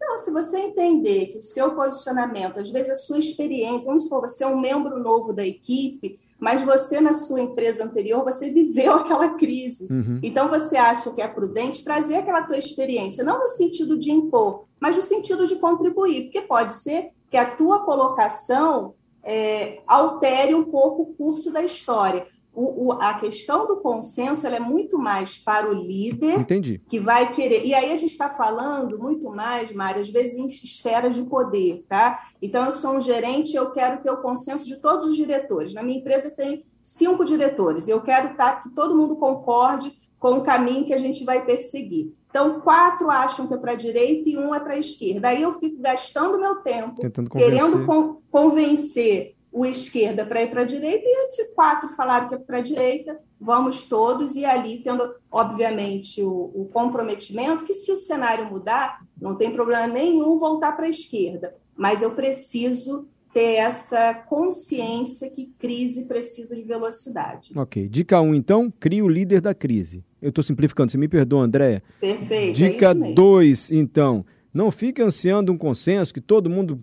Não, 0.00 0.18
se 0.18 0.30
você 0.30 0.58
entender 0.58 1.26
que 1.26 1.38
o 1.38 1.42
seu 1.42 1.74
posicionamento, 1.74 2.58
às 2.58 2.70
vezes 2.70 2.90
a 2.90 2.94
sua 2.94 3.18
experiência, 3.18 3.86
vamos 3.86 4.04
supor, 4.04 4.20
você 4.20 4.44
é 4.44 4.46
um 4.46 4.60
membro 4.60 4.98
novo 5.02 5.32
da 5.32 5.44
equipe, 5.44 6.18
mas 6.38 6.62
você 6.62 7.00
na 7.00 7.12
sua 7.12 7.40
empresa 7.40 7.84
anterior, 7.84 8.22
você 8.22 8.50
viveu 8.50 8.92
aquela 8.92 9.30
crise. 9.30 9.88
Uhum. 9.90 10.20
Então 10.22 10.48
você 10.48 10.76
acha 10.76 11.12
que 11.14 11.22
é 11.22 11.28
prudente 11.28 11.82
trazer 11.82 12.16
aquela 12.16 12.42
tua 12.42 12.58
experiência, 12.58 13.24
não 13.24 13.40
no 13.40 13.48
sentido 13.48 13.98
de 13.98 14.10
impor, 14.10 14.66
mas 14.84 14.98
no 14.98 15.02
sentido 15.02 15.46
de 15.46 15.56
contribuir, 15.56 16.24
porque 16.24 16.42
pode 16.42 16.74
ser 16.74 17.12
que 17.30 17.38
a 17.38 17.50
tua 17.50 17.86
colocação 17.86 18.92
é, 19.22 19.80
altere 19.86 20.54
um 20.54 20.64
pouco 20.64 21.00
o 21.00 21.14
curso 21.14 21.50
da 21.50 21.62
história 21.62 22.26
o, 22.54 22.86
o, 22.86 22.92
a 22.92 23.14
questão 23.14 23.66
do 23.66 23.78
consenso 23.78 24.46
é 24.46 24.60
muito 24.60 24.98
mais 24.98 25.38
para 25.38 25.68
o 25.68 25.72
líder 25.72 26.40
Entendi. 26.40 26.80
que 26.86 27.00
vai 27.00 27.32
querer. 27.32 27.64
E 27.64 27.74
aí 27.74 27.90
a 27.90 27.96
gente 27.96 28.12
está 28.12 28.30
falando 28.30 28.98
muito 28.98 29.28
mais, 29.30 29.72
Mário, 29.72 30.02
às 30.02 30.08
vezes 30.10 30.36
em 30.36 30.46
esferas 30.46 31.16
de 31.16 31.22
poder, 31.22 31.84
tá? 31.88 32.28
Então, 32.40 32.66
eu 32.66 32.72
sou 32.72 32.92
um 32.92 33.00
gerente, 33.00 33.56
eu 33.56 33.72
quero 33.72 34.02
ter 34.02 34.10
o 34.10 34.22
consenso 34.22 34.66
de 34.66 34.76
todos 34.76 35.06
os 35.06 35.16
diretores. 35.16 35.74
Na 35.74 35.82
minha 35.82 35.98
empresa 35.98 36.30
tem 36.30 36.64
cinco 36.82 37.24
diretores, 37.24 37.88
eu 37.88 38.00
quero 38.02 38.36
tá, 38.36 38.56
que 38.56 38.70
todo 38.70 38.96
mundo 38.96 39.16
concorde 39.16 39.92
com 40.20 40.38
o 40.38 40.42
caminho 40.42 40.86
que 40.86 40.94
a 40.94 40.98
gente 40.98 41.24
vai 41.24 41.44
perseguir. 41.44 42.12
Então, 42.34 42.60
quatro 42.62 43.12
acham 43.12 43.46
que 43.46 43.54
é 43.54 43.56
para 43.56 43.70
a 43.70 43.76
direita 43.76 44.28
e 44.28 44.36
um 44.36 44.52
é 44.52 44.58
para 44.58 44.74
a 44.74 44.78
esquerda. 44.78 45.28
Aí 45.28 45.40
eu 45.40 45.52
fico 45.52 45.80
gastando 45.80 46.36
meu 46.36 46.56
tempo, 46.56 47.00
querendo 47.30 47.86
con 47.86 48.22
convencer 48.28 49.36
o 49.52 49.64
esquerda 49.64 50.26
para 50.26 50.42
ir 50.42 50.50
para 50.50 50.62
a 50.62 50.64
direita, 50.64 51.04
e 51.06 51.28
esses 51.28 51.54
quatro 51.54 51.90
falaram 51.90 52.28
que 52.28 52.34
é 52.34 52.38
para 52.38 52.58
a 52.58 52.60
direita, 52.60 53.20
vamos 53.40 53.84
todos, 53.84 54.34
e 54.34 54.44
ali 54.44 54.82
tendo, 54.82 55.14
obviamente, 55.30 56.20
o, 56.24 56.50
o, 56.52 56.68
comprometimento 56.72 57.64
que 57.64 57.72
se 57.72 57.92
o 57.92 57.96
cenário 57.96 58.50
mudar, 58.50 59.06
não 59.16 59.36
tem 59.36 59.52
problema 59.52 59.86
nenhum 59.86 60.36
voltar 60.36 60.72
para 60.72 60.86
a 60.86 60.88
esquerda, 60.88 61.54
mas 61.76 62.02
eu 62.02 62.16
preciso 62.16 63.06
ter 63.34 63.56
essa 63.56 64.14
consciência 64.14 65.28
que 65.28 65.52
crise 65.58 66.06
precisa 66.06 66.54
de 66.54 66.62
velocidade. 66.62 67.52
Ok. 67.56 67.88
Dica 67.88 68.20
1, 68.20 68.28
um, 68.28 68.34
então, 68.34 68.72
crie 68.78 69.02
o 69.02 69.08
líder 69.08 69.40
da 69.40 69.52
crise. 69.52 70.04
Eu 70.22 70.28
estou 70.28 70.42
simplificando, 70.42 70.92
você 70.92 70.96
me 70.96 71.08
perdoa, 71.08 71.42
Andréia. 71.42 71.82
Perfeito. 72.00 72.62
É 72.62 72.68
Dica 72.70 72.94
2, 72.94 73.72
é 73.72 73.74
então, 73.74 74.24
não 74.54 74.70
fique 74.70 75.02
ansiando 75.02 75.52
um 75.52 75.58
consenso, 75.58 76.14
que 76.14 76.20
todo 76.20 76.48
mundo 76.48 76.82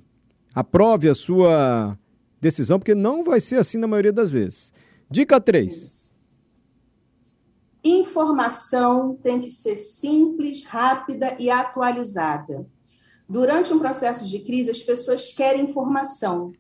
aprove 0.54 1.08
a 1.08 1.16
sua 1.16 1.98
decisão, 2.42 2.78
porque 2.78 2.94
não 2.94 3.24
vai 3.24 3.40
ser 3.40 3.56
assim 3.56 3.78
na 3.78 3.88
maioria 3.88 4.12
das 4.12 4.30
vezes. 4.30 4.74
Dica 5.10 5.40
3. 5.40 6.12
Informação 7.82 9.18
tem 9.24 9.40
que 9.40 9.50
ser 9.50 9.76
simples, 9.78 10.66
rápida 10.66 11.34
e 11.40 11.50
atualizada. 11.50 12.68
Durante 13.32 13.74
um 13.74 13.80
processo 13.80 14.30
de 14.30 14.40
crise, 14.40 14.70
as 14.70 14.84
pessoas 14.84 15.32
querem 15.32 15.64
informação. 15.64 16.52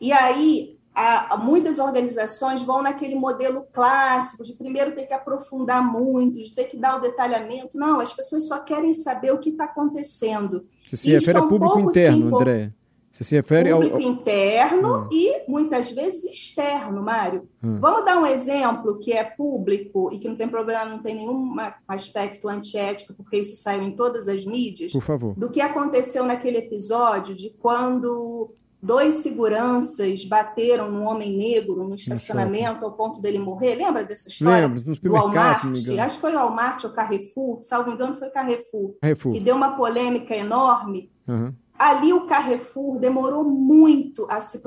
E 0.00 0.12
aí, 0.12 0.78
a, 0.94 1.36
muitas 1.36 1.80
organizações 1.80 2.62
vão 2.62 2.82
naquele 2.82 3.16
modelo 3.16 3.66
clássico 3.72 4.44
de 4.44 4.52
primeiro 4.52 4.94
ter 4.94 5.06
que 5.06 5.12
aprofundar 5.12 5.84
muito, 5.84 6.38
de 6.38 6.54
ter 6.54 6.66
que 6.66 6.76
dar 6.76 6.98
o 6.98 7.00
detalhamento. 7.00 7.76
Não, 7.76 7.98
as 7.98 8.12
pessoas 8.12 8.46
só 8.46 8.60
querem 8.60 8.94
saber 8.94 9.32
o 9.32 9.40
que 9.40 9.48
está 9.48 9.64
acontecendo. 9.64 10.64
Você 10.86 10.98
se 10.98 11.10
refere 11.10 11.38
a 11.38 11.42
público 11.42 11.80
interno, 11.80 12.36
André? 12.36 12.72
Você 13.12 13.24
se 13.24 13.34
refere 13.34 13.72
público 13.72 13.96
ao... 13.96 14.00
interno 14.00 14.98
hum. 15.00 15.08
e 15.10 15.42
muitas 15.48 15.90
vezes 15.90 16.24
externo, 16.24 17.02
Mário. 17.02 17.48
Hum. 17.62 17.78
Vamos 17.80 18.04
dar 18.04 18.16
um 18.16 18.26
exemplo 18.26 18.98
que 18.98 19.12
é 19.12 19.24
público 19.24 20.12
e 20.12 20.18
que 20.18 20.28
não 20.28 20.36
tem 20.36 20.48
problema, 20.48 20.84
não 20.84 21.02
tem 21.02 21.16
nenhum 21.16 21.56
aspecto 21.88 22.48
antiético, 22.48 23.14
porque 23.14 23.38
isso 23.38 23.60
saiu 23.60 23.82
em 23.82 23.92
todas 23.92 24.28
as 24.28 24.46
mídias. 24.46 24.92
Por 24.92 25.02
favor. 25.02 25.34
Do 25.36 25.50
que 25.50 25.60
aconteceu 25.60 26.24
naquele 26.24 26.58
episódio 26.58 27.34
de 27.34 27.50
quando 27.58 28.54
dois 28.82 29.16
seguranças 29.16 30.24
bateram 30.24 30.90
num 30.90 31.04
homem 31.04 31.36
negro 31.36 31.86
no 31.86 31.94
estacionamento 31.94 32.84
ao 32.84 32.92
ponto 32.92 33.20
dele 33.20 33.38
morrer. 33.38 33.74
Lembra 33.74 34.04
dessa 34.04 34.28
história? 34.28 34.66
Lembro, 34.66 34.82
nos 34.86 34.98
do 34.98 35.12
Walmart, 35.12 35.64
acho 35.64 36.14
que 36.14 36.20
foi 36.20 36.32
o 36.32 36.36
Walmart 36.36 36.84
ou 36.84 36.90
Carrefour, 36.90 37.58
salvo 37.62 37.90
engano 37.90 38.16
foi 38.16 38.30
Carrefour, 38.30 38.94
Carrefour. 39.00 39.32
que 39.32 39.40
deu 39.40 39.54
uma 39.54 39.76
polêmica 39.76 40.34
enorme. 40.34 41.10
Uhum. 41.28 41.52
Ali 41.80 42.12
o 42.12 42.26
Carrefour 42.26 42.98
demorou 42.98 43.42
muito 43.42 44.26
a 44.28 44.38
se 44.38 44.60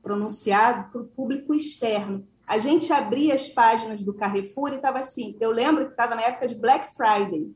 pronunciar 0.00 0.88
para 0.92 1.00
o 1.00 1.08
público 1.08 1.52
externo. 1.52 2.24
A 2.46 2.56
gente 2.56 2.92
abria 2.92 3.34
as 3.34 3.48
páginas 3.48 4.04
do 4.04 4.14
Carrefour 4.14 4.72
e 4.72 4.76
estava 4.76 5.00
assim, 5.00 5.36
eu 5.40 5.50
lembro 5.50 5.86
que 5.86 5.90
estava 5.90 6.14
na 6.14 6.22
época 6.22 6.46
de 6.46 6.54
Black 6.54 6.94
Friday, 6.94 7.52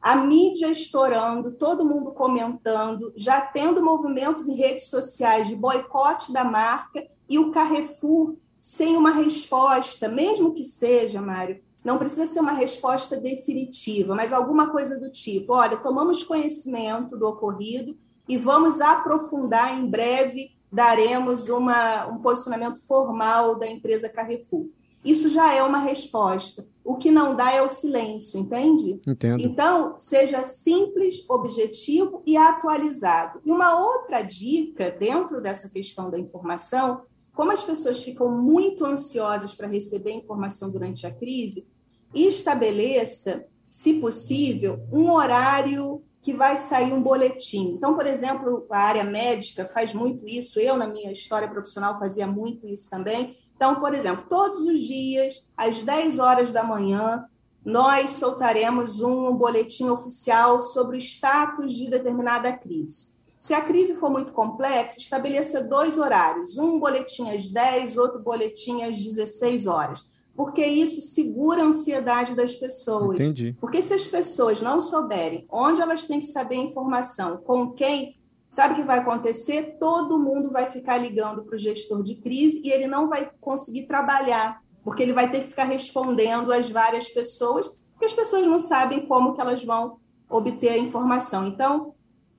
a 0.00 0.16
mídia 0.16 0.70
estourando, 0.70 1.52
todo 1.52 1.84
mundo 1.84 2.12
comentando, 2.12 3.12
já 3.18 3.42
tendo 3.42 3.84
movimentos 3.84 4.48
em 4.48 4.54
redes 4.54 4.88
sociais 4.88 5.46
de 5.46 5.54
boicote 5.54 6.32
da 6.32 6.42
marca 6.42 7.06
e 7.28 7.38
o 7.38 7.50
Carrefour 7.50 8.38
sem 8.58 8.96
uma 8.96 9.10
resposta, 9.10 10.08
mesmo 10.08 10.54
que 10.54 10.64
seja, 10.64 11.20
Mário, 11.20 11.62
não 11.84 11.98
precisa 11.98 12.26
ser 12.26 12.40
uma 12.40 12.52
resposta 12.52 13.16
definitiva, 13.16 14.14
mas 14.14 14.32
alguma 14.32 14.70
coisa 14.70 14.98
do 14.98 15.10
tipo: 15.10 15.52
olha, 15.52 15.76
tomamos 15.76 16.22
conhecimento 16.22 17.16
do 17.16 17.28
ocorrido 17.28 17.96
e 18.26 18.38
vamos 18.38 18.80
aprofundar 18.80 19.78
em 19.78 19.86
breve, 19.86 20.52
daremos 20.72 21.48
uma, 21.48 22.06
um 22.06 22.18
posicionamento 22.18 22.84
formal 22.86 23.58
da 23.58 23.66
empresa 23.66 24.08
Carrefour. 24.08 24.66
Isso 25.04 25.28
já 25.28 25.52
é 25.52 25.62
uma 25.62 25.78
resposta. 25.78 26.66
O 26.82 26.96
que 26.96 27.10
não 27.10 27.36
dá 27.36 27.52
é 27.52 27.60
o 27.60 27.68
silêncio, 27.68 28.40
entende? 28.40 29.02
Entendo. 29.06 29.42
Então, 29.42 29.96
seja 29.98 30.42
simples, 30.42 31.28
objetivo 31.28 32.22
e 32.24 32.38
atualizado. 32.38 33.38
E 33.44 33.52
uma 33.52 33.78
outra 33.78 34.22
dica 34.22 34.90
dentro 34.90 35.42
dessa 35.42 35.68
questão 35.68 36.10
da 36.10 36.18
informação, 36.18 37.02
como 37.34 37.52
as 37.52 37.62
pessoas 37.62 38.02
ficam 38.02 38.30
muito 38.30 38.86
ansiosas 38.86 39.54
para 39.54 39.68
receber 39.68 40.12
informação 40.12 40.70
durante 40.70 41.06
a 41.06 41.10
crise, 41.10 41.68
estabeleça, 42.14 43.46
se 43.68 43.94
possível, 43.94 44.86
um 44.92 45.10
horário 45.10 46.02
que 46.22 46.32
vai 46.32 46.56
sair 46.56 46.92
um 46.92 47.02
boletim. 47.02 47.74
Então, 47.76 47.94
por 47.94 48.06
exemplo, 48.06 48.66
a 48.70 48.78
área 48.78 49.04
médica 49.04 49.64
faz 49.66 49.92
muito 49.92 50.26
isso, 50.26 50.58
eu, 50.58 50.76
na 50.76 50.86
minha 50.86 51.12
história 51.12 51.48
profissional, 51.48 51.98
fazia 51.98 52.26
muito 52.26 52.66
isso 52.66 52.88
também 52.88 53.36
então, 53.56 53.76
por 53.76 53.94
exemplo, 53.94 54.26
todos 54.28 54.60
os 54.62 54.80
dias, 54.80 55.50
às 55.56 55.82
10 55.82 56.18
horas 56.18 56.52
da 56.52 56.62
manhã, 56.62 57.24
nós 57.64 58.10
soltaremos 58.10 59.00
um 59.00 59.32
boletim 59.34 59.88
oficial 59.88 60.60
sobre 60.60 60.96
o 60.96 61.00
status 61.00 61.72
de 61.72 61.88
determinada 61.88 62.52
crise. 62.52 63.14
Se 63.38 63.54
a 63.54 63.60
crise 63.60 63.96
for 63.96 64.10
muito 64.10 64.32
complexa, 64.32 64.98
estabeleça 64.98 65.62
dois 65.62 65.98
horários, 65.98 66.58
um 66.58 66.78
boletim 66.78 67.30
às 67.30 67.48
10, 67.48 67.96
outro 67.96 68.18
boletim 68.18 68.82
às 68.82 68.98
16 68.98 69.66
horas, 69.66 70.23
porque 70.36 70.64
isso 70.64 71.00
segura 71.00 71.62
a 71.62 71.66
ansiedade 71.66 72.34
das 72.34 72.54
pessoas. 72.54 73.20
Entendi. 73.20 73.56
Porque 73.60 73.80
se 73.80 73.94
as 73.94 74.06
pessoas 74.06 74.60
não 74.60 74.80
souberem 74.80 75.46
onde 75.50 75.80
elas 75.80 76.04
têm 76.06 76.20
que 76.20 76.26
saber 76.26 76.56
a 76.56 76.62
informação, 76.62 77.38
com 77.38 77.72
quem, 77.72 78.16
Sabe 78.54 78.74
o 78.74 78.76
que 78.76 78.82
vai 78.84 79.00
acontecer? 79.00 79.78
Todo 79.80 80.16
mundo 80.16 80.52
vai 80.52 80.70
ficar 80.70 80.96
ligando 80.96 81.42
para 81.42 81.56
o 81.56 81.58
gestor 81.58 82.04
de 82.04 82.14
crise 82.14 82.62
e 82.64 82.70
ele 82.70 82.86
não 82.86 83.08
vai 83.08 83.28
conseguir 83.40 83.88
trabalhar, 83.88 84.62
porque 84.84 85.02
ele 85.02 85.12
vai 85.12 85.28
ter 85.28 85.40
que 85.40 85.48
ficar 85.48 85.64
respondendo 85.64 86.52
às 86.52 86.70
várias 86.70 87.08
pessoas, 87.08 87.66
porque 87.90 88.04
as 88.04 88.12
pessoas 88.12 88.46
não 88.46 88.60
sabem 88.60 89.08
como 89.08 89.34
que 89.34 89.40
elas 89.40 89.64
vão 89.64 89.96
obter 90.30 90.68
a 90.68 90.78
informação. 90.78 91.48
Então, 91.48 91.93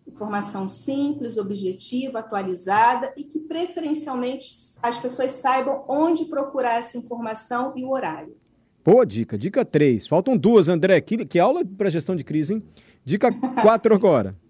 informação 0.08 0.68
simples, 0.68 1.38
objetiva, 1.38 2.20
atualizada 2.20 3.14
e 3.18 3.24
que 3.24 3.40
preferencialmente 3.40 4.48
as 4.82 5.00
pessoas 5.00 5.32
saibam 5.32 5.84
onde 5.88 6.26
procurar 6.26 6.80
essa 6.80 6.98
informação 6.98 7.74
e 7.76 7.84
o 7.84 7.92
horário. 7.92 8.36
Boa 8.84 9.06
dica. 9.06 9.38
Dica 9.38 9.66
3. 9.66 10.06
Faltam 10.06 10.38
duas, 10.38 10.70
André. 10.70 11.02
Que, 11.02 11.26
que 11.26 11.40
aula 11.40 11.66
para 11.66 11.90
gestão 11.90 12.16
de 12.16 12.24
crise, 12.24 12.54
hein? 12.54 12.64
Dica 13.04 13.32
4 13.32 13.96
agora. 13.96 14.36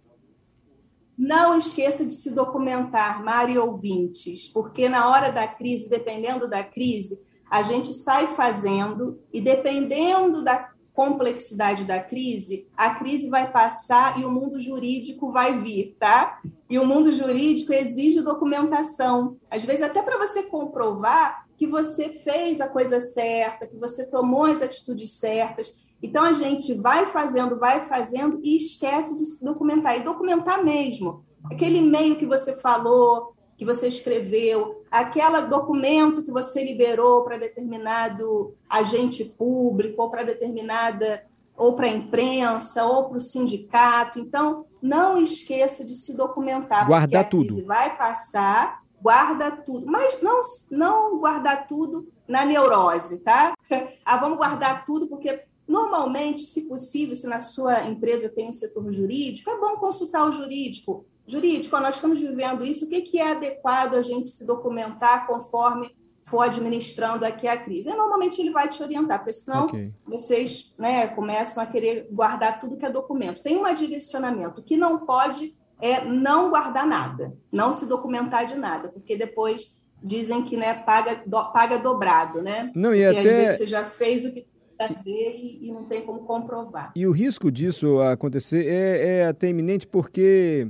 Não 1.17 1.57
esqueça 1.57 2.05
de 2.05 2.13
se 2.13 2.31
documentar, 2.31 3.23
Mari 3.23 3.57
ouvintes, 3.57 4.49
porque 4.49 4.89
na 4.89 5.09
hora 5.09 5.31
da 5.31 5.47
crise, 5.47 5.89
dependendo 5.89 6.49
da 6.49 6.61
crise, 6.61 7.17
a 7.49 7.61
gente 7.61 7.93
sai 7.93 8.27
fazendo 8.27 9.21
e 9.31 9.39
dependendo 9.39 10.43
da 10.43 10.74
complexidade 10.95 11.83
da 11.83 11.99
crise, 11.99 12.67
a 12.75 12.95
crise 12.95 13.29
vai 13.29 13.51
passar 13.51 14.17
e 14.19 14.23
o 14.23 14.31
mundo 14.31 14.59
jurídico 14.59 15.31
vai 15.31 15.59
vir, 15.59 15.95
tá? 15.99 16.39
E 16.69 16.79
o 16.79 16.85
mundo 16.85 17.11
jurídico 17.11 17.73
exige 17.73 18.21
documentação, 18.21 19.37
às 19.51 19.65
vezes 19.65 19.83
até 19.83 20.01
para 20.01 20.17
você 20.17 20.43
comprovar 20.43 21.45
que 21.57 21.67
você 21.67 22.09
fez 22.09 22.59
a 22.61 22.67
coisa 22.67 22.99
certa, 22.99 23.67
que 23.67 23.77
você 23.77 24.05
tomou 24.05 24.45
as 24.45 24.61
atitudes 24.61 25.11
certas. 25.11 25.85
Então 26.01 26.23
a 26.23 26.31
gente 26.31 26.73
vai 26.73 27.05
fazendo, 27.07 27.57
vai 27.59 27.87
fazendo 27.87 28.39
e 28.43 28.55
esquece 28.55 29.17
de 29.17 29.25
se 29.25 29.43
documentar. 29.43 29.97
E 29.97 30.03
documentar 30.03 30.63
mesmo. 30.63 31.23
Aquele 31.45 31.77
e-mail 31.77 32.15
que 32.15 32.25
você 32.25 32.53
falou, 32.53 33.34
que 33.57 33.65
você 33.65 33.87
escreveu, 33.87 34.83
aquele 34.91 35.41
documento 35.41 36.23
que 36.23 36.31
você 36.31 36.63
liberou 36.63 37.23
para 37.23 37.37
determinado 37.37 38.53
agente 38.69 39.23
público, 39.23 40.01
ou 40.01 40.09
para 40.09 40.23
determinada, 40.23 41.25
ou 41.55 41.73
para 41.73 41.85
a 41.87 41.89
imprensa, 41.89 42.83
ou 42.83 43.05
para 43.05 43.17
o 43.17 43.21
sindicato. 43.21 44.19
Então, 44.19 44.65
não 44.81 45.17
esqueça 45.17 45.85
de 45.85 45.93
se 45.93 46.15
documentar. 46.15 46.85
Guardar 46.85 47.29
tudo. 47.29 47.65
Vai 47.65 47.97
passar, 47.97 48.83
guarda 49.01 49.51
tudo. 49.51 49.85
Mas 49.87 50.21
não, 50.21 50.41
não 50.69 51.19
guardar 51.19 51.67
tudo 51.67 52.07
na 52.27 52.43
neurose, 52.43 53.19
tá? 53.19 53.53
ah, 54.03 54.17
vamos 54.17 54.37
guardar 54.37 54.85
tudo 54.85 55.07
porque 55.07 55.45
Normalmente, 55.67 56.41
se 56.41 56.61
possível, 56.61 57.15
se 57.15 57.25
na 57.25 57.39
sua 57.39 57.85
empresa 57.85 58.29
tem 58.29 58.47
um 58.47 58.51
setor 58.51 58.91
jurídico, 58.91 59.49
é 59.49 59.57
bom 59.57 59.75
consultar 59.77 60.27
o 60.27 60.31
jurídico. 60.31 61.05
Jurídico, 61.27 61.79
nós 61.79 61.95
estamos 61.95 62.21
vivendo 62.21 62.63
isso, 62.63 62.85
o 62.85 62.89
que 62.89 63.19
é 63.19 63.31
adequado 63.31 63.95
a 63.95 64.01
gente 64.01 64.29
se 64.29 64.45
documentar 64.45 65.25
conforme 65.25 65.95
for 66.23 66.41
administrando 66.41 67.25
aqui 67.25 67.47
a 67.47 67.57
crise? 67.57 67.89
E, 67.89 67.95
normalmente 67.95 68.39
ele 68.39 68.51
vai 68.51 68.67
te 68.67 68.81
orientar, 68.81 69.19
porque 69.19 69.33
senão 69.33 69.65
okay. 69.65 69.91
vocês 70.05 70.73
né, 70.77 71.07
começam 71.07 71.61
a 71.61 71.65
querer 71.65 72.07
guardar 72.11 72.59
tudo 72.59 72.77
que 72.77 72.85
é 72.85 72.89
documento. 72.89 73.41
Tem 73.41 73.57
um 73.57 73.73
direcionamento. 73.73 74.61
O 74.61 74.63
que 74.63 74.77
não 74.77 75.05
pode 75.05 75.55
é 75.81 76.05
não 76.05 76.49
guardar 76.49 76.87
nada, 76.87 77.35
não 77.51 77.71
se 77.71 77.85
documentar 77.85 78.45
de 78.45 78.55
nada, 78.55 78.89
porque 78.89 79.15
depois 79.15 79.79
dizem 80.01 80.43
que 80.43 80.55
né, 80.55 80.73
paga, 80.73 81.21
do, 81.25 81.51
paga 81.51 81.77
dobrado, 81.77 82.41
né? 82.41 82.71
Não, 82.75 82.93
e 82.93 83.03
porque 83.03 83.19
até... 83.19 83.19
às 83.19 83.35
vezes 83.35 83.57
você 83.57 83.67
já 83.67 83.83
fez 83.83 84.25
o 84.25 84.31
que 84.31 84.47
fazer 84.77 85.35
e, 85.35 85.67
e, 85.67 85.71
não 85.71 85.85
tem 85.85 86.01
como 86.01 86.19
comprovar. 86.25 86.91
E 86.95 87.07
o 87.07 87.11
risco 87.11 87.49
disso 87.49 87.99
acontecer 88.01 88.67
é, 88.67 89.19
é 89.19 89.27
até 89.27 89.47
iminente 89.47 89.87
porque 89.87 90.69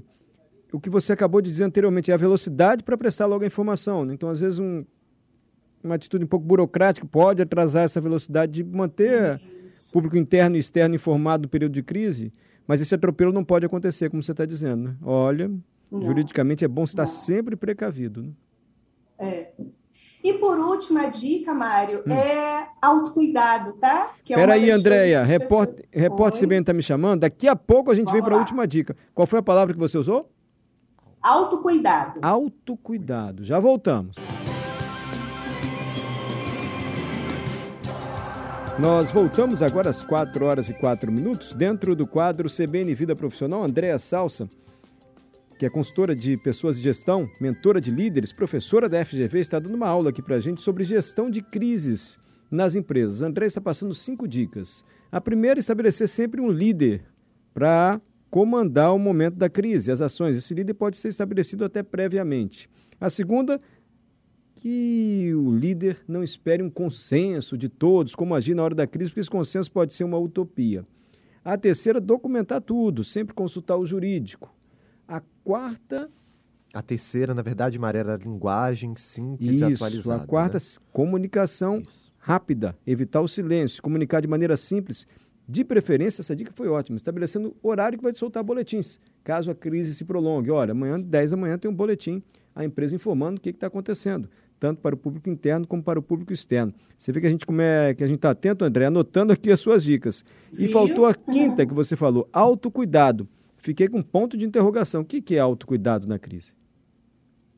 o 0.75 0.79
que 0.79 0.89
você 0.89 1.13
acabou 1.13 1.41
de 1.41 1.49
dizer 1.49 1.63
anteriormente 1.63 2.11
é 2.11 2.13
a 2.13 2.17
velocidade 2.17 2.83
para 2.83 2.97
prestar 2.97 3.25
logo 3.27 3.45
a 3.45 3.47
informação. 3.47 4.03
Né? 4.03 4.13
Então, 4.13 4.29
às 4.29 4.41
vezes, 4.41 4.59
um, 4.59 4.83
uma 5.81 5.95
atitude 5.95 6.25
um 6.25 6.27
pouco 6.27 6.45
burocrática 6.45 7.07
pode 7.07 7.41
atrasar 7.41 7.85
essa 7.85 8.01
velocidade 8.01 8.51
de 8.51 8.63
manter 8.63 9.39
o 9.39 9.93
público 9.93 10.17
interno 10.17 10.57
e 10.57 10.59
externo 10.59 10.93
informado 10.93 11.43
no 11.43 11.49
período 11.49 11.71
de 11.71 11.81
crise, 11.81 12.33
mas 12.67 12.81
esse 12.81 12.93
atropelo 12.93 13.31
não 13.31 13.43
pode 13.43 13.65
acontecer, 13.65 14.09
como 14.09 14.21
você 14.21 14.31
está 14.31 14.45
dizendo. 14.45 14.89
Né? 14.89 14.95
Olha, 15.01 15.49
não, 15.89 16.03
juridicamente 16.03 16.65
é 16.65 16.67
bom 16.67 16.83
estar 16.83 17.03
não. 17.03 17.09
sempre 17.09 17.55
precavido. 17.55 18.23
Né? 18.23 18.29
É. 19.17 19.51
E 20.21 20.33
por 20.33 20.59
último, 20.59 20.99
a 20.99 21.07
dica, 21.07 21.53
Mário, 21.53 22.03
hum. 22.05 22.11
é 22.11 22.67
autocuidado, 22.81 23.73
tá? 23.73 24.11
Que 24.25 24.33
é 24.33 24.35
Peraí, 24.35 24.69
Andréia, 24.69 25.23
repórter, 25.23 25.85
repórter 25.89 26.41
CBN 26.41 26.61
está 26.63 26.73
me 26.73 26.81
chamando. 26.81 27.21
Daqui 27.21 27.47
a 27.47 27.55
pouco 27.55 27.91
a 27.91 27.93
gente 27.93 28.07
Vamos 28.07 28.19
vem 28.19 28.23
para 28.23 28.35
a 28.35 28.39
última 28.39 28.67
dica. 28.67 28.97
Qual 29.13 29.25
foi 29.25 29.39
a 29.39 29.43
palavra 29.43 29.73
que 29.73 29.79
você 29.79 29.97
usou? 29.97 30.29
Autocuidado. 31.25 32.19
Autocuidado. 32.21 33.43
Já 33.43 33.59
voltamos. 33.59 34.15
Nós 38.77 39.09
voltamos 39.09 39.63
agora 39.63 39.89
às 39.89 40.03
4 40.03 40.45
horas 40.45 40.69
e 40.69 40.73
4 40.75 41.11
minutos, 41.11 41.51
dentro 41.53 41.95
do 41.95 42.05
quadro 42.05 42.47
CBN 42.47 42.93
Vida 42.93 43.15
Profissional, 43.15 43.63
Andréa 43.63 43.97
Salsa 43.97 44.47
que 45.57 45.65
é 45.65 45.69
consultora 45.69 46.13
de 46.13 46.35
pessoas 46.35 46.75
de 46.75 46.83
gestão, 46.83 47.29
mentora 47.39 47.79
de 47.79 47.89
líderes, 47.89 48.33
professora 48.33 48.89
da 48.89 49.03
FGV, 49.05 49.39
está 49.39 49.57
dando 49.57 49.75
uma 49.75 49.88
aula 49.88 50.09
aqui 50.09 50.21
para 50.21 50.35
a 50.35 50.39
gente 50.39 50.61
sobre 50.61 50.83
gestão 50.83 51.29
de 51.29 51.41
crises 51.41 52.19
nas 52.51 52.75
empresas. 52.75 53.21
André 53.21 53.45
está 53.45 53.61
passando 53.61 53.95
cinco 53.95 54.27
dicas. 54.27 54.83
A 55.09 55.21
primeira, 55.21 55.57
estabelecer 55.57 56.09
sempre 56.09 56.41
um 56.41 56.49
líder 56.49 57.05
para 57.53 58.01
comandar 58.36 58.93
o 58.93 59.00
momento 59.00 59.36
da 59.36 59.50
crise, 59.50 59.89
as 59.89 60.02
ações. 60.02 60.36
Esse 60.36 60.54
líder 60.54 60.74
pode 60.74 60.98
ser 60.98 61.08
estabelecido 61.08 61.63
até 61.63 61.82
previamente. 61.82 62.69
A 63.00 63.10
segunda, 63.10 63.58
que 64.56 65.32
o 65.34 65.56
líder 65.56 66.04
não 66.06 66.21
espere 66.21 66.62
um 66.62 66.69
consenso 66.69 67.58
de 67.58 67.69
todos, 67.69 68.13
como 68.13 68.36
agir 68.36 68.54
na 68.54 68.62
hora 68.62 68.76
da 68.76 68.86
crise, 68.86 69.10
porque 69.10 69.21
esse 69.21 69.30
consenso 69.30 69.71
pode 69.71 69.93
ser 69.93 70.04
uma 70.04 70.17
utopia. 70.17 70.86
A 71.45 71.58
terceira, 71.58 72.02
documentar 72.02 72.60
tudo, 72.60 73.06
sempre 73.06 73.34
consultar 73.34 73.78
o 73.78 73.86
jurídico. 73.86 74.54
A 75.08 75.21
quarta, 75.41 76.12
A 76.74 76.82
terceira, 76.82 77.34
na 77.34 77.41
verdade, 77.41 77.80
Maria, 77.80 78.00
era 78.02 78.15
a 78.15 78.17
linguagem 78.17 78.98
simples 78.98 79.62
Isso, 79.62 79.63
e 79.69 79.74
atualizada. 79.76 80.24
a 80.24 80.28
quarta, 80.28 80.58
né? 80.58 80.63
comunicação 80.91 81.80
Isso. 81.80 82.12
rápida, 82.17 82.78
evitar 82.86 83.21
o 83.21 83.30
silêncio, 83.30 83.82
comunicar 83.82 84.19
de 84.19 84.28
maneira 84.28 84.58
simples. 84.58 85.08
De 85.47 85.63
preferência, 85.63 86.21
essa 86.21 86.36
dica 86.36 86.51
foi 86.53 86.67
ótima, 86.67 86.97
estabelecendo 86.97 87.55
horário 87.62 87.97
que 87.97 88.03
vai 88.03 88.15
soltar 88.15 88.43
boletins, 88.43 88.99
caso 89.23 89.51
a 89.51 89.55
crise 89.55 89.93
se 89.93 90.03
prolongue. 90.03 90.49
Olha, 90.49 90.71
amanhã, 90.71 90.99
10 90.99 91.31
da 91.31 91.38
manhã, 91.38 91.58
tem 91.58 91.69
um 91.69 91.73
boletim, 91.73 92.23
a 92.55 92.65
empresa 92.65 92.95
informando 92.95 93.38
o 93.38 93.41
que 93.41 93.49
está 93.49 93.67
acontecendo, 93.67 94.27
tanto 94.60 94.81
para 94.81 94.95
o 94.95 94.97
público 94.97 95.29
interno 95.29 95.67
como 95.67 95.84
para 95.84 95.99
o 95.99 96.01
público 96.01 96.34
externo. 96.34 96.73
Você 96.97 97.12
vê 97.12 97.21
que 97.21 97.27
a 97.27 97.29
gente 97.29 97.45
como 97.45 97.62
é, 97.62 97.93
que 97.93 98.03
a 98.03 98.08
gente 98.08 98.17
está 98.17 98.31
atento, 98.31 98.65
André, 98.65 98.86
anotando 98.86 99.31
aqui 99.31 99.51
as 99.51 99.60
suas 99.60 99.84
dicas. 99.84 100.25
E 100.58 100.67
faltou 100.69 101.05
a 101.05 101.13
quinta 101.13 101.65
que 101.65 101.73
você 101.73 101.95
falou, 101.95 102.27
autocuidado. 102.34 103.27
Fiquei 103.58 103.88
com 103.88 103.99
um 103.99 104.03
ponto 104.03 104.36
de 104.36 104.45
interrogação. 104.45 105.01
O 105.01 105.05
que 105.05 105.21
que 105.21 105.36
é 105.36 105.39
autocuidado 105.39 106.08
na 106.08 106.17
crise? 106.17 106.53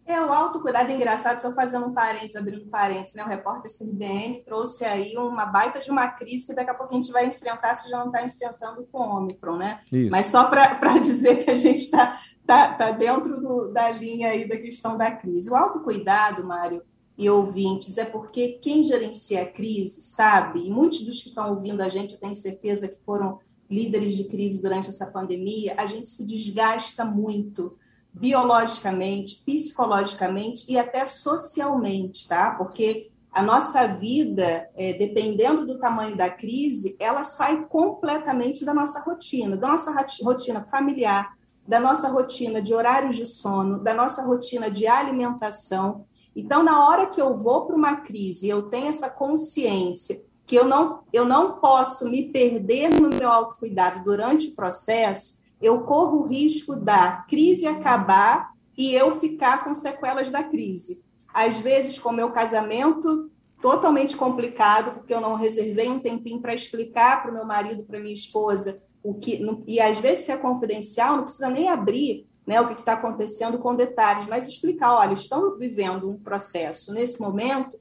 É, 0.08 0.22
o 0.22 0.32
autocuidado 0.32 0.90
é 0.90 0.96
engraçado, 0.96 1.42
só 1.42 1.52
fazendo 1.52 1.86
um 1.88 1.94
parênteses, 1.94 2.38
abrindo 2.38 2.64
um 2.66 2.70
parênteses, 2.70 3.14
né? 3.14 3.24
O 3.26 3.28
repórter 3.28 3.70
CBN 3.70 4.42
trouxe 4.46 4.86
aí 4.86 5.18
uma 5.18 5.46
baita 5.46 5.80
de 5.80 5.92
uma 5.92 6.08
crise 6.08 6.48
que 6.48 6.54
daqui 6.54 6.70
a 6.70 6.74
pouco 6.74 6.94
a 6.94 6.96
gente 6.96 7.12
vai 7.12 7.26
enfrentar, 7.26 7.76
se 7.76 7.90
já 7.90 8.00
não 8.00 8.06
está 8.08 8.24
enfrentando 8.26 8.88
com 8.90 9.00
o 9.00 9.18
Ômicron, 9.18 9.58
né? 9.58 9.82
Isso. 9.92 10.10
Mas 10.10 10.28
só 10.28 10.46
para 10.46 10.70
dizer 11.00 11.44
que 11.44 11.52
a 11.52 11.58
gente 11.58 11.80
está 11.84 12.22
tá, 12.46 12.74
tá 12.74 12.92
dentro 12.92 13.42
do- 13.42 13.68
da 13.74 13.92
linha 13.92 14.30
aí 14.30 14.48
da 14.48 14.56
questão 14.56 14.98
da 14.98 15.12
crise. 15.12 15.50
O 15.50 15.56
autocuidado, 15.56 16.42
Mário 16.46 16.82
e 17.18 17.30
ouvintes, 17.30 17.98
é 17.98 18.06
porque 18.06 18.60
quem 18.62 18.84
gerencia 18.86 19.44
a 19.44 19.46
crise 19.46 20.02
sabe, 20.02 20.66
e 20.66 20.70
muitos 20.72 21.02
dos 21.02 21.22
que 21.22 21.28
estão 21.30 21.50
ouvindo 21.50 21.82
a 21.82 21.90
gente, 21.90 22.14
eu 22.14 22.20
tenho 22.20 22.36
certeza 22.36 22.88
que 22.88 23.00
foram 23.04 23.40
líderes 23.70 24.16
de 24.16 24.24
crise 24.24 24.62
durante 24.62 24.88
essa 24.88 25.08
pandemia, 25.08 25.76
a 25.78 25.86
gente 25.86 26.08
se 26.10 26.26
desgasta 26.26 27.04
muito 27.04 27.76
biologicamente, 28.20 29.44
psicologicamente 29.46 30.66
e 30.72 30.78
até 30.78 31.06
socialmente, 31.06 32.28
tá? 32.28 32.52
Porque 32.52 33.10
a 33.32 33.42
nossa 33.44 33.86
vida, 33.86 34.68
é, 34.76 34.94
dependendo 34.94 35.66
do 35.66 35.80
tamanho 35.80 36.18
da 36.18 36.30
crise, 36.30 36.96
ela 37.00 37.24
sai 37.24 37.66
completamente 37.66 38.66
da 38.66 38.74
nossa 38.74 39.00
rotina, 39.02 39.56
da 39.56 39.68
nossa 39.68 39.92
rotina 40.24 40.66
familiar, 40.72 41.36
da 41.68 41.80
nossa 41.80 42.08
rotina 42.08 42.62
de 42.62 42.74
horários 42.74 43.16
de 43.16 43.26
sono, 43.26 43.80
da 43.80 43.94
nossa 43.94 44.24
rotina 44.24 44.72
de 44.72 44.88
alimentação. 44.88 46.06
Então, 46.36 46.64
na 46.64 46.88
hora 46.88 47.06
que 47.06 47.22
eu 47.22 47.38
vou 47.38 47.66
para 47.66 47.76
uma 47.76 47.98
crise, 47.98 48.50
eu 48.50 48.64
tenho 48.64 48.88
essa 48.88 49.10
consciência 49.10 50.26
que 50.46 50.56
eu 50.56 50.66
não, 50.66 51.02
eu 51.12 51.26
não 51.26 51.60
posso 51.60 52.10
me 52.10 52.32
perder 52.32 52.90
no 52.90 53.10
meu 53.10 53.30
autocuidado 53.30 54.04
durante 54.04 54.48
o 54.48 54.56
processo, 54.56 55.37
eu 55.62 55.82
corro 55.82 56.20
o 56.20 56.28
risco 56.28 56.76
da 56.76 57.24
crise 57.28 57.66
acabar 57.66 58.52
e 58.78 58.94
eu 58.94 59.20
ficar 59.20 59.64
com 59.64 59.74
sequelas 59.74 60.30
da 60.30 60.44
crise. 60.44 61.04
Às 61.34 61.60
vezes, 61.60 61.98
com 61.98 62.12
meu 62.12 62.32
casamento 62.32 63.30
totalmente 63.62 64.16
complicado, 64.16 64.94
porque 64.94 65.14
eu 65.14 65.22
não 65.22 65.36
reservei 65.36 65.90
um 65.90 66.00
tempinho 66.00 66.40
para 66.40 66.54
explicar 66.54 67.22
para 67.22 67.32
o 67.32 67.34
meu 67.34 67.46
marido, 67.46 67.84
para 67.84 68.00
minha 68.00 68.14
esposa, 68.14 68.82
o 69.02 69.16
que 69.16 69.44
e 69.66 69.80
às 69.80 70.00
vezes 70.00 70.26
se 70.26 70.32
é 70.32 70.38
confidencial, 70.38 71.18
não 71.18 71.24
precisa 71.24 71.50
nem 71.50 71.70
abrir 71.70 72.28
né, 72.46 72.62
o 72.62 72.68
que 72.68 72.80
está 72.80 72.94
acontecendo 72.94 73.58
com 73.58 73.76
detalhes, 73.76 74.28
mas 74.28 74.48
explicar, 74.48 74.94
olha, 74.94 75.14
estamos 75.14 75.58
vivendo 75.58 76.10
um 76.10 76.18
processo 76.18 76.94
nesse 76.94 77.20
momento 77.20 77.78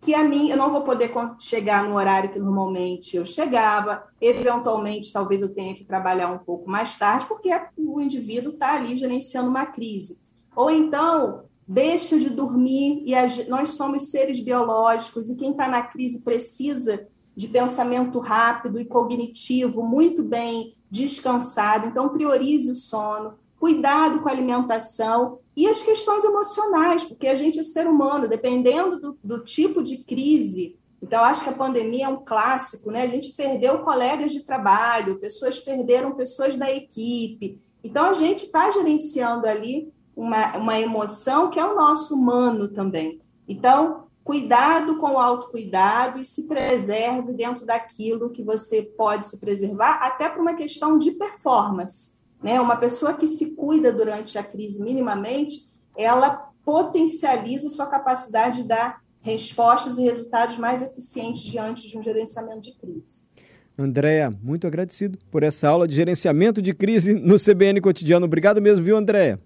que 0.00 0.14
a 0.14 0.22
mim 0.22 0.50
eu 0.50 0.56
não 0.56 0.70
vou 0.70 0.82
poder 0.82 1.10
chegar 1.40 1.84
no 1.84 1.96
horário 1.96 2.32
que 2.32 2.38
normalmente 2.38 3.16
eu 3.16 3.24
chegava, 3.24 4.04
eventualmente 4.20 5.12
talvez 5.12 5.42
eu 5.42 5.52
tenha 5.52 5.74
que 5.74 5.84
trabalhar 5.84 6.28
um 6.28 6.38
pouco 6.38 6.70
mais 6.70 6.96
tarde, 6.96 7.26
porque 7.26 7.50
o 7.76 8.00
indivíduo 8.00 8.52
está 8.52 8.74
ali 8.74 8.94
gerenciando 8.94 9.48
uma 9.48 9.66
crise. 9.66 10.20
Ou 10.54 10.70
então 10.70 11.44
deixa 11.66 12.18
de 12.18 12.30
dormir 12.30 13.02
e 13.04 13.14
nós 13.48 13.70
somos 13.70 14.10
seres 14.10 14.38
biológicos 14.40 15.28
e 15.28 15.36
quem 15.36 15.50
está 15.50 15.66
na 15.66 15.82
crise 15.82 16.22
precisa 16.22 17.08
de 17.34 17.48
pensamento 17.48 18.18
rápido 18.18 18.80
e 18.80 18.84
cognitivo 18.84 19.82
muito 19.82 20.22
bem 20.22 20.74
descansado. 20.90 21.86
Então 21.86 22.08
priorize 22.08 22.70
o 22.70 22.74
sono, 22.74 23.34
cuidado 23.66 24.20
com 24.20 24.28
a 24.28 24.32
alimentação 24.32 25.40
e 25.56 25.66
as 25.66 25.82
questões 25.82 26.22
emocionais, 26.22 27.04
porque 27.04 27.26
a 27.26 27.34
gente 27.34 27.58
é 27.58 27.64
ser 27.64 27.88
humano, 27.88 28.28
dependendo 28.28 29.00
do, 29.00 29.18
do 29.24 29.42
tipo 29.42 29.82
de 29.82 30.04
crise. 30.04 30.78
Então, 31.02 31.24
acho 31.24 31.42
que 31.42 31.50
a 31.50 31.52
pandemia 31.52 32.04
é 32.04 32.08
um 32.08 32.24
clássico, 32.24 32.92
né? 32.92 33.02
A 33.02 33.08
gente 33.08 33.32
perdeu 33.32 33.80
colegas 33.80 34.30
de 34.30 34.44
trabalho, 34.44 35.18
pessoas 35.18 35.58
perderam 35.58 36.12
pessoas 36.12 36.56
da 36.56 36.70
equipe. 36.70 37.58
Então, 37.82 38.04
a 38.06 38.12
gente 38.12 38.44
está 38.44 38.70
gerenciando 38.70 39.48
ali 39.48 39.92
uma, 40.14 40.56
uma 40.56 40.78
emoção 40.78 41.50
que 41.50 41.58
é 41.58 41.66
o 41.66 41.74
nosso 41.74 42.14
humano 42.14 42.68
também. 42.68 43.20
Então, 43.48 44.04
cuidado 44.22 44.96
com 44.98 45.14
o 45.14 45.18
autocuidado 45.18 46.20
e 46.20 46.24
se 46.24 46.46
preserve 46.46 47.32
dentro 47.32 47.66
daquilo 47.66 48.30
que 48.30 48.44
você 48.44 48.80
pode 48.80 49.26
se 49.26 49.38
preservar, 49.38 49.98
até 50.02 50.28
por 50.28 50.40
uma 50.40 50.54
questão 50.54 50.96
de 50.96 51.10
performance. 51.10 52.15
Né? 52.46 52.60
Uma 52.60 52.76
pessoa 52.76 53.12
que 53.12 53.26
se 53.26 53.56
cuida 53.56 53.90
durante 53.90 54.38
a 54.38 54.44
crise 54.44 54.80
minimamente, 54.80 55.62
ela 55.98 56.48
potencializa 56.64 57.68
sua 57.68 57.86
capacidade 57.86 58.62
de 58.62 58.68
dar 58.68 59.02
respostas 59.20 59.98
e 59.98 60.02
resultados 60.02 60.56
mais 60.56 60.80
eficientes 60.80 61.42
diante 61.42 61.88
de 61.88 61.98
um 61.98 62.02
gerenciamento 62.04 62.60
de 62.60 62.78
crise. 62.78 63.28
Andréa, 63.76 64.30
muito 64.30 64.64
agradecido 64.64 65.18
por 65.28 65.42
essa 65.42 65.68
aula 65.68 65.88
de 65.88 65.96
gerenciamento 65.96 66.62
de 66.62 66.72
crise 66.72 67.14
no 67.14 67.34
CBN 67.34 67.80
Cotidiano. 67.80 68.26
Obrigado 68.26 68.62
mesmo, 68.62 68.84
viu, 68.84 68.96
Andréa? 68.96 69.40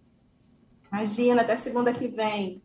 Imagina, 0.93 1.41
até 1.41 1.57
segunda 1.57 1.95
que 1.95 2.07
vem. 2.07 2.59